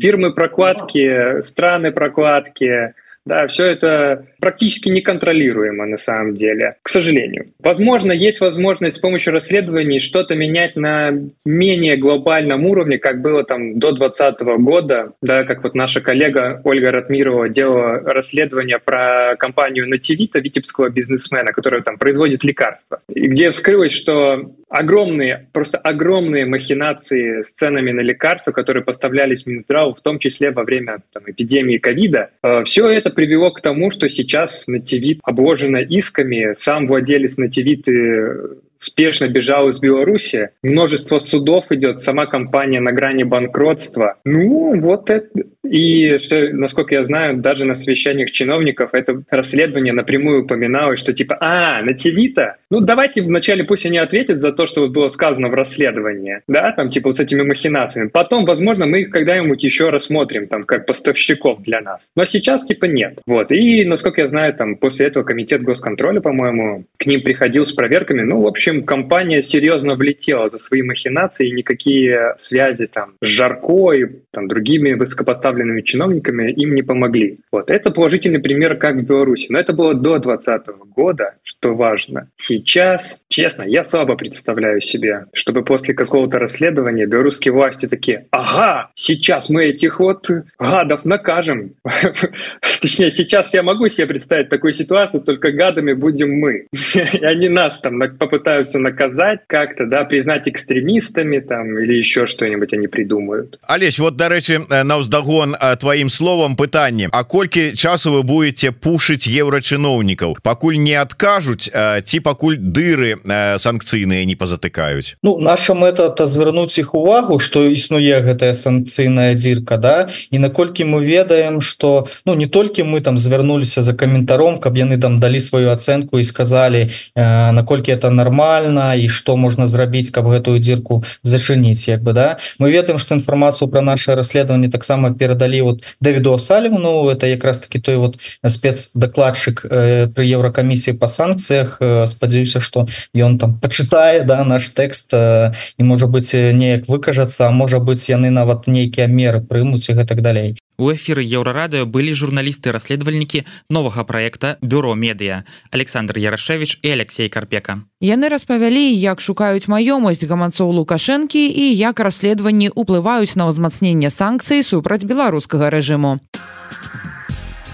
Фирмы 0.00 0.32
прокладки, 0.32 1.42
страны 1.42 1.92
прокладки, 1.92 2.94
да, 3.28 3.46
все 3.46 3.66
это 3.66 4.26
практически 4.40 4.88
неконтролируемо 4.88 5.84
на 5.86 5.98
самом 5.98 6.34
деле, 6.34 6.76
к 6.82 6.88
сожалению. 6.88 7.46
Возможно, 7.60 8.10
есть 8.10 8.40
возможность 8.40 8.96
с 8.96 9.00
помощью 9.00 9.34
расследований 9.34 10.00
что-то 10.00 10.34
менять 10.34 10.76
на 10.76 11.12
менее 11.44 11.96
глобальном 11.96 12.64
уровне, 12.64 12.98
как 12.98 13.20
было 13.20 13.44
там 13.44 13.78
до 13.78 13.92
2020 13.92 14.40
года, 14.62 15.12
да, 15.20 15.44
как 15.44 15.62
вот 15.62 15.74
наша 15.74 16.00
коллега 16.00 16.62
Ольга 16.64 16.90
Ратмирова 16.90 17.48
делала 17.50 18.00
расследование 18.00 18.78
про 18.78 19.36
компанию 19.38 19.88
Нативита, 19.88 20.40
витебского 20.40 20.88
бизнесмена, 20.88 21.52
который 21.52 21.82
там 21.82 21.98
производит 21.98 22.44
лекарства, 22.44 23.00
и 23.12 23.28
где 23.28 23.50
вскрылось, 23.50 23.92
что 23.92 24.52
огромные, 24.68 25.46
просто 25.52 25.78
огромные 25.78 26.46
махинации 26.46 27.42
с 27.42 27.52
ценами 27.52 27.92
на 27.92 28.00
лекарства, 28.00 28.52
которые 28.52 28.84
поставлялись 28.84 29.46
Минздраву, 29.46 29.94
в 29.94 30.00
том 30.00 30.18
числе 30.18 30.50
во 30.50 30.64
время 30.64 30.98
там, 31.12 31.24
эпидемии 31.26 31.78
ковида, 31.78 32.30
э, 32.42 32.64
все 32.64 32.88
это 32.88 33.10
привело 33.10 33.50
к 33.50 33.60
тому, 33.60 33.90
что 33.90 34.08
сейчас 34.08 34.66
Нативит 34.66 35.20
обложена 35.22 35.78
исками, 35.78 36.54
сам 36.54 36.86
владелец 36.86 37.36
Нативиты 37.36 38.58
спешно 38.78 39.28
бежал 39.28 39.68
из 39.68 39.78
Беларуси, 39.78 40.50
множество 40.62 41.18
судов 41.18 41.66
идет, 41.70 42.00
сама 42.00 42.26
компания 42.26 42.80
на 42.80 42.92
грани 42.92 43.24
банкротства. 43.24 44.16
Ну, 44.24 44.80
вот 44.80 45.10
это... 45.10 45.28
И, 45.68 46.16
что, 46.18 46.48
насколько 46.52 46.94
я 46.94 47.04
знаю, 47.04 47.36
даже 47.36 47.66
на 47.66 47.74
совещаниях 47.74 48.30
чиновников 48.30 48.94
это 48.94 49.22
расследование 49.28 49.92
напрямую 49.92 50.44
упоминалось, 50.44 50.98
что 50.98 51.12
типа, 51.12 51.36
а, 51.40 51.82
на 51.82 51.92
ТВ-то? 51.92 52.56
Ну, 52.70 52.80
давайте 52.80 53.20
вначале 53.20 53.64
пусть 53.64 53.84
они 53.84 53.98
ответят 53.98 54.38
за 54.38 54.52
то, 54.52 54.66
что 54.66 54.82
вот 54.82 54.92
было 54.92 55.08
сказано 55.08 55.48
в 55.48 55.54
расследовании, 55.54 56.40
да, 56.48 56.72
там, 56.72 56.88
типа, 56.88 57.10
вот 57.10 57.16
с 57.16 57.20
этими 57.20 57.42
махинациями. 57.42 58.08
Потом, 58.08 58.46
возможно, 58.46 58.86
мы 58.86 59.02
их 59.02 59.10
когда-нибудь 59.10 59.62
еще 59.62 59.90
рассмотрим, 59.90 60.46
там, 60.46 60.64
как 60.64 60.86
поставщиков 60.86 61.62
для 61.62 61.82
нас. 61.82 62.00
Но 62.16 62.24
сейчас, 62.24 62.64
типа, 62.64 62.86
нет. 62.86 63.18
Вот. 63.26 63.52
И, 63.52 63.84
насколько 63.84 64.22
я 64.22 64.26
знаю, 64.26 64.54
там, 64.54 64.76
после 64.76 65.06
этого 65.06 65.24
комитет 65.24 65.62
госконтроля, 65.62 66.20
по-моему, 66.20 66.84
к 66.96 67.04
ним 67.04 67.22
приходил 67.22 67.66
с 67.66 67.72
проверками. 67.72 68.22
Ну, 68.22 68.40
в 68.40 68.46
общем, 68.46 68.67
общем, 68.68 68.84
компания 68.84 69.42
серьезно 69.42 69.94
влетела 69.94 70.48
за 70.48 70.58
свои 70.58 70.82
махинации, 70.82 71.48
и 71.48 71.52
никакие 71.52 72.36
связи 72.40 72.86
там 72.86 73.14
с 73.22 73.26
Жарко 73.26 73.92
и 73.92 74.06
там, 74.30 74.48
другими 74.48 74.92
высокопоставленными 74.92 75.82
чиновниками 75.82 76.52
им 76.52 76.74
не 76.74 76.82
помогли. 76.82 77.38
Вот. 77.50 77.70
Это 77.70 77.90
положительный 77.90 78.40
пример, 78.40 78.76
как 78.76 78.96
в 78.96 79.06
Беларуси. 79.06 79.46
Но 79.50 79.58
это 79.58 79.72
было 79.72 79.94
до 79.94 80.18
2020 80.18 80.66
года, 80.94 81.34
что 81.44 81.74
важно. 81.74 82.28
Сейчас, 82.36 83.20
честно, 83.28 83.62
я 83.62 83.84
слабо 83.84 84.16
представляю 84.16 84.80
себе, 84.80 85.26
чтобы 85.32 85.64
после 85.64 85.94
какого-то 85.94 86.38
расследования 86.38 87.06
белорусские 87.06 87.52
власти 87.52 87.86
такие, 87.86 88.26
ага, 88.30 88.90
сейчас 88.94 89.48
мы 89.48 89.66
этих 89.66 90.00
вот 90.00 90.28
гадов 90.58 91.04
накажем. 91.04 91.72
Точнее, 92.80 93.10
сейчас 93.10 93.54
я 93.54 93.62
могу 93.62 93.88
себе 93.88 94.06
представить 94.06 94.48
такую 94.48 94.72
ситуацию, 94.72 95.22
только 95.22 95.52
гадами 95.52 95.92
будем 95.92 96.32
мы. 96.38 96.66
И 96.94 97.24
они 97.24 97.48
нас 97.48 97.78
там 97.78 98.00
попытаются 98.18 98.57
пытаются 98.58 98.78
наказать 98.78 99.40
как-то, 99.46 99.86
да, 99.86 100.04
признать 100.04 100.48
экстремистами 100.48 101.38
там 101.38 101.78
или 101.78 101.94
еще 101.94 102.26
что-нибудь 102.26 102.72
они 102.72 102.88
придумают. 102.88 103.58
Олесь, 103.62 103.98
вот, 103.98 104.16
дарэчы, 104.16 104.66
на 104.68 104.96
ўздагон 104.98 105.56
твоим 105.78 106.10
словом 106.10 106.56
пытанне 106.56 107.08
А 107.12 107.24
колькі 107.24 107.76
часу 107.76 108.12
вы 108.12 108.22
будете 108.22 108.72
пушить 108.72 109.26
еврочыноўнікаў 109.26 110.38
пакуль 110.42 110.76
не 110.76 110.94
откажуць 110.94 111.70
ці 112.04 112.20
пакуль 112.20 112.56
дыры 112.58 113.18
санкцыйныя 113.58 114.24
не 114.24 114.34
позатыкаюць 114.34 115.16
Ну 115.22 115.38
наша 115.38 115.74
мэта 115.74 116.08
то 116.10 116.26
звярнуць 116.26 116.78
іх 116.78 116.94
увагу 116.94 117.38
что 117.38 117.64
існуе 117.64 118.20
гэтая 118.20 118.52
санкцыйная 118.52 119.34
дзірка 119.34 119.76
да? 119.76 120.08
І 120.30 120.38
наколькі 120.38 120.84
мы 120.84 121.04
ведаем 121.04 121.60
что 121.60 122.08
ну 122.26 122.34
не 122.34 122.46
толькі 122.46 122.82
мы 122.82 123.00
там 123.00 123.18
звярнуліся 123.18 123.82
за 123.82 123.94
каментаром 123.94 124.58
каб 124.58 124.76
яны 124.76 124.98
там 124.98 125.20
далі 125.20 125.40
сваю 125.40 125.70
ацэнку 125.70 126.18
і 126.18 126.24
сказали 126.24 126.90
наколькі 127.14 127.92
это 127.92 128.10
нормально 128.10 128.47
нормально 128.48 128.94
і 128.94 129.08
что 129.08 129.36
можна 129.36 129.66
зрабіць 129.66 130.10
каб 130.10 130.28
гэтую 130.28 130.58
дзірку 130.58 131.04
зачыніць 131.22 131.88
як 131.88 132.02
бы 132.02 132.12
да. 132.12 132.38
Мы 132.58 132.70
ведаем 132.70 132.98
что 132.98 133.14
інфармацыю 133.14 133.68
про 133.68 133.82
наше 133.82 134.14
расследаванне 134.14 134.68
таксама 134.68 135.12
перадалі 135.12 135.62
вот 135.62 135.84
Давіду 136.00 136.38
салівну 136.38 137.10
это 137.10 137.26
якраз 137.26 137.60
таки 137.60 137.78
той 137.78 137.96
вот 137.96 138.18
спецдакладчык 138.44 139.66
э, 139.70 140.08
при 140.08 140.28
еўракамісіі 140.28 140.94
по 140.94 141.06
санкцыях 141.06 141.78
э, 141.80 142.06
спадзяюся 142.06 142.60
что 142.60 142.88
ён 143.14 143.38
там 143.38 143.60
почытае 143.60 144.24
да 144.24 144.44
наш 144.44 144.72
тэкст 144.72 145.12
э, 145.12 145.52
і 145.78 145.82
можа 145.82 146.06
быть 146.06 146.32
неяк 146.32 146.88
выкажацца 146.88 147.50
можа 147.50 147.78
быть 147.78 148.08
яны 148.08 148.30
нават 148.30 148.66
нейкія 148.66 149.06
меры 149.06 149.40
прымуць 149.40 149.90
і 149.90 149.94
гэтак 149.94 150.22
далей 150.22 150.56
У 150.80 150.92
эфіры 150.94 151.26
еўрарадыо 151.26 151.86
былі 151.90 152.14
журналісты 152.14 152.70
расследавальнікі 152.70 153.42
новага 153.68 154.04
праекта 154.06 154.58
бюро 154.62 154.94
медыа 154.94 155.42
Александр 155.74 156.18
Ярашевич 156.22 156.78
і 156.86 156.90
Алексей 156.94 157.28
Карпека. 157.28 157.82
Яны 157.98 158.30
распавялі, 158.30 158.86
як 158.94 159.18
шукаюць 159.18 159.66
маёмасць 159.66 160.22
гаманцоў 160.22 160.70
лукашэнкі 160.78 161.42
і 161.50 161.74
як 161.74 161.98
расследаванні 161.98 162.70
ўплываюць 162.78 163.34
на 163.34 163.50
ўзмацненне 163.50 164.06
санкцый 164.06 164.62
супраць 164.62 165.02
беларускага 165.02 165.66
рэжыму. 165.66 166.22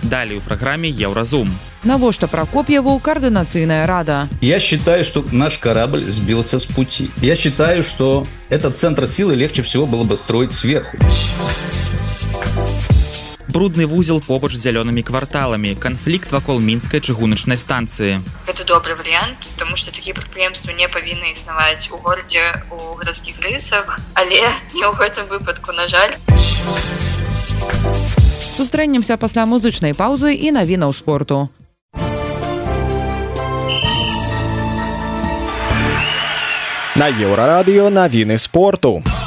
Далее 0.00 0.40
в 0.40 0.48
программе 0.48 0.88
Евразум. 0.88 1.52
Навошта 1.84 2.26
Прокопьеву 2.26 2.98
координационная 3.00 3.86
рада? 3.86 4.28
Я 4.40 4.58
считаю, 4.60 5.04
что 5.04 5.22
наш 5.30 5.58
корабль 5.58 6.00
сбился 6.00 6.58
с 6.58 6.64
пути. 6.64 7.10
Я 7.20 7.36
считаю, 7.36 7.82
что 7.82 8.26
этот 8.48 8.78
центр 8.78 9.06
силы 9.06 9.34
легче 9.34 9.60
всего 9.60 9.84
было 9.84 10.04
бы 10.04 10.16
строить 10.16 10.52
сверху 10.52 10.96
брудны 13.54 13.86
вузел 13.86 14.18
побач 14.18 14.52
з 14.58 14.66
зялёнымі 14.66 15.06
кварталамі. 15.06 15.78
Канфлікт 15.78 16.34
вакол 16.34 16.58
мінскай 16.58 16.98
чыгуначнай 16.98 17.54
станцыі. 17.54 18.18
Это 18.50 18.66
добрый 18.66 18.98
вариант 18.98 19.38
тому 19.56 19.76
что 19.76 19.94
такія 19.94 20.14
прадпрыемствы 20.14 20.74
не 20.74 20.90
павінны 20.90 21.30
існаваць 21.30 21.86
у 21.94 21.96
горадзе 22.02 22.66
у 22.74 22.98
гарадскіх 22.98 23.38
рысах 23.46 24.02
але 24.14 24.42
не 24.74 24.82
ў 24.82 24.90
гэтым 24.98 25.30
выпадку 25.30 25.70
на 25.70 25.86
жаль. 25.86 26.18
Сустрэнемся 28.58 29.16
пасля 29.16 29.46
музычнай 29.46 29.94
паўзы 29.94 30.34
і 30.34 30.50
навінаў 30.50 30.90
спорту. 30.90 31.48
На 36.98 37.06
еўрарадыё 37.06 37.90
навіны 37.90 38.38
спорту. 38.38 39.02
у 39.02 39.23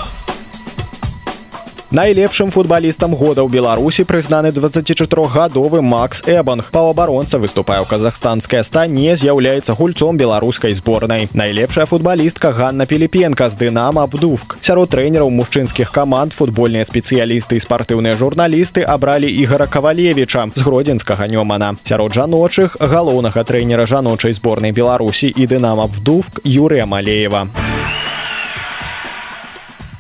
Найлепшым 1.88 2.52
футбалістам 2.52 3.16
года 3.16 3.48
ў 3.48 3.50
Беларусі 3.50 4.04
прызнаны 4.04 4.52
24гадовы 4.52 5.80
Макс 5.80 6.20
Эбанг. 6.28 6.68
Паўабаронца 6.76 7.40
выступае 7.40 7.80
ў 7.80 7.88
казахстанскай 7.88 8.60
стане 8.68 9.16
з'яўляецца 9.16 9.72
гульцом 9.72 10.20
беларускай 10.20 10.76
зборнай. 10.76 11.32
Найлепшая 11.32 11.88
футбалістка 11.88 12.52
Ганна 12.52 12.84
Пелепенка 12.84 13.48
з 13.48 13.56
дынама 13.56 14.04
Абдувк. 14.04 14.60
Сярод 14.60 14.92
трэнераў 14.92 15.32
мужчынскіх 15.32 15.96
каманд 15.96 16.36
футбольныя 16.36 16.84
спецыялісты 16.84 17.56
і 17.56 17.64
спартыўныя 17.64 18.20
журналісты 18.20 18.84
абралі 18.84 19.32
ігора 19.32 19.72
кавалевіча 19.72 20.52
з 20.60 20.62
гродзенскага 20.68 21.32
нёмана. 21.32 21.80
Сярод 21.88 22.12
жаночых 22.12 22.76
галоўнага 22.84 23.48
трэнера 23.48 23.88
жаночай 23.88 24.36
зборнай 24.36 24.76
Беларусі 24.76 25.32
і 25.32 25.48
дынама 25.48 25.88
Абдувк 25.88 26.44
Юрыя 26.44 26.84
Малеева. 26.84 27.48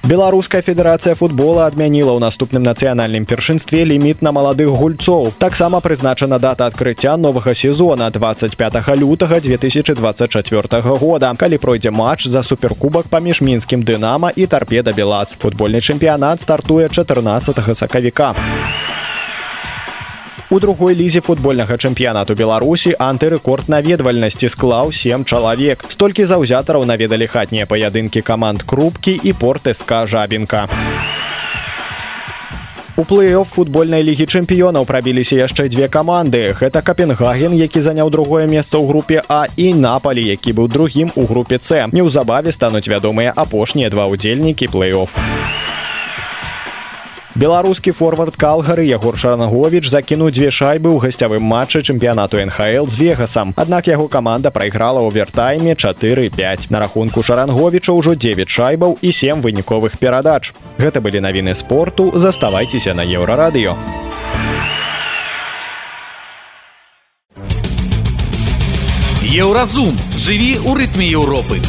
Беларуская 0.07 0.61
федэрацыя 0.63 1.19
футбола 1.19 1.65
адмяніла 1.67 2.15
ў 2.15 2.23
наступным 2.23 2.63
нацыянальным 2.63 3.27
першынстве 3.27 3.83
ліміт 3.83 4.23
на 4.23 4.31
маладых 4.31 4.71
гульцоў. 4.71 5.35
Таксама 5.35 5.81
прызначана 5.83 6.39
дата 6.39 6.63
адкрыцця 6.71 7.17
новага 7.19 7.51
сезона 7.51 8.07
25 8.07 8.55
лютага 9.03 9.41
2024 9.43 10.81
года, 10.95 11.33
калі 11.35 11.57
пройдзе 11.59 11.91
матч 11.91 12.31
за 12.31 12.39
суперкубак 12.39 13.11
паміж 13.11 13.41
мінскім 13.43 13.83
дынама 13.83 14.31
і 14.31 14.47
тарпеда 14.47 14.95
Белас. 14.95 15.35
Футбольны 15.35 15.83
чэмпіянат 15.83 16.39
стартуе 16.39 16.87
14 16.87 17.75
сакавіка. 17.75 18.31
У 20.49 20.59
другой 20.59 20.95
лізе 20.95 21.19
футбольнага 21.19 21.75
чэмпіянату 21.75 22.31
Беларусі 22.31 22.93
антырэкорд 23.03 23.67
наведвальнасці 23.67 24.47
склаў 24.47 24.93
сем 24.95 25.27
чалавек. 25.27 25.83
Столькі 25.91 26.23
заўзятараў 26.23 26.87
наведалі 26.87 27.27
хатнія 27.27 27.67
паядынкі 27.67 28.23
каманд 28.23 28.63
крупкі 28.63 29.19
і 29.27 29.33
портэска 29.35 30.05
жабінка. 30.07 30.71
У 32.95 33.03
плэй-оф 33.03 33.51
футбольнай 33.59 34.01
лігі 34.07 34.23
чэмпіёнаў 34.23 34.87
прабіліся 34.87 35.35
яшчэ 35.35 35.67
дзве 35.67 35.91
каманды. 35.91 36.55
Гэта 36.55 36.81
Капенгаген, 36.81 37.51
які 37.51 37.83
заняў 37.83 38.07
другое 38.09 38.47
месца 38.47 38.79
ў 38.79 38.87
групе 38.87 39.21
А 39.27 39.51
і 39.53 39.75
Напалі, 39.75 40.23
які 40.23 40.55
быў 40.55 40.71
другім 40.71 41.11
у 41.19 41.27
групе 41.27 41.59
С. 41.59 41.91
Неўзабаве 41.91 42.55
стануць 42.55 42.87
вядомыя 42.87 43.35
апошнія 43.35 43.91
два 43.91 44.07
ўдзельнікі 44.07 44.71
плэй-оф. 44.71 45.11
Беларускі 47.37 47.91
форвард 47.91 48.33
калгары 48.33 48.81
Ягор 48.89 49.13
Шаранагович 49.13 49.85
закінуў 49.93 50.31
дзве 50.33 50.49
шайбы 50.49 50.89
ў 50.89 50.97
гасцявым 51.05 51.45
матчы 51.45 51.85
чэмпіянату 51.85 52.41
НХл 52.41 52.89
з 52.89 52.97
вегасам. 52.97 53.53
Аднак 53.53 53.85
яго 53.85 54.09
каманда 54.09 54.49
прайграла 54.49 55.05
ў 55.05 55.13
вертайме 55.13 55.77
4-5. 55.77 56.73
На 56.73 56.81
рахунку 56.81 57.21
Шаранговіча 57.21 57.93
ўжо 57.93 58.17
9 58.17 58.49
шайбаў 58.49 58.97
і 59.05 59.13
сем 59.13 59.45
выніковых 59.45 60.01
перадач. 60.01 60.49
Гэта 60.81 60.97
былі 60.97 61.21
навіны 61.21 61.53
спорту, 61.53 62.09
заставайцеся 62.17 62.97
на 62.97 63.05
еўрарадыё. 63.05 63.77
Еўразум 69.21 69.93
жыві 70.17 70.57
ў 70.65 70.73
рытме 70.73 71.05
Еўропы. 71.05 71.61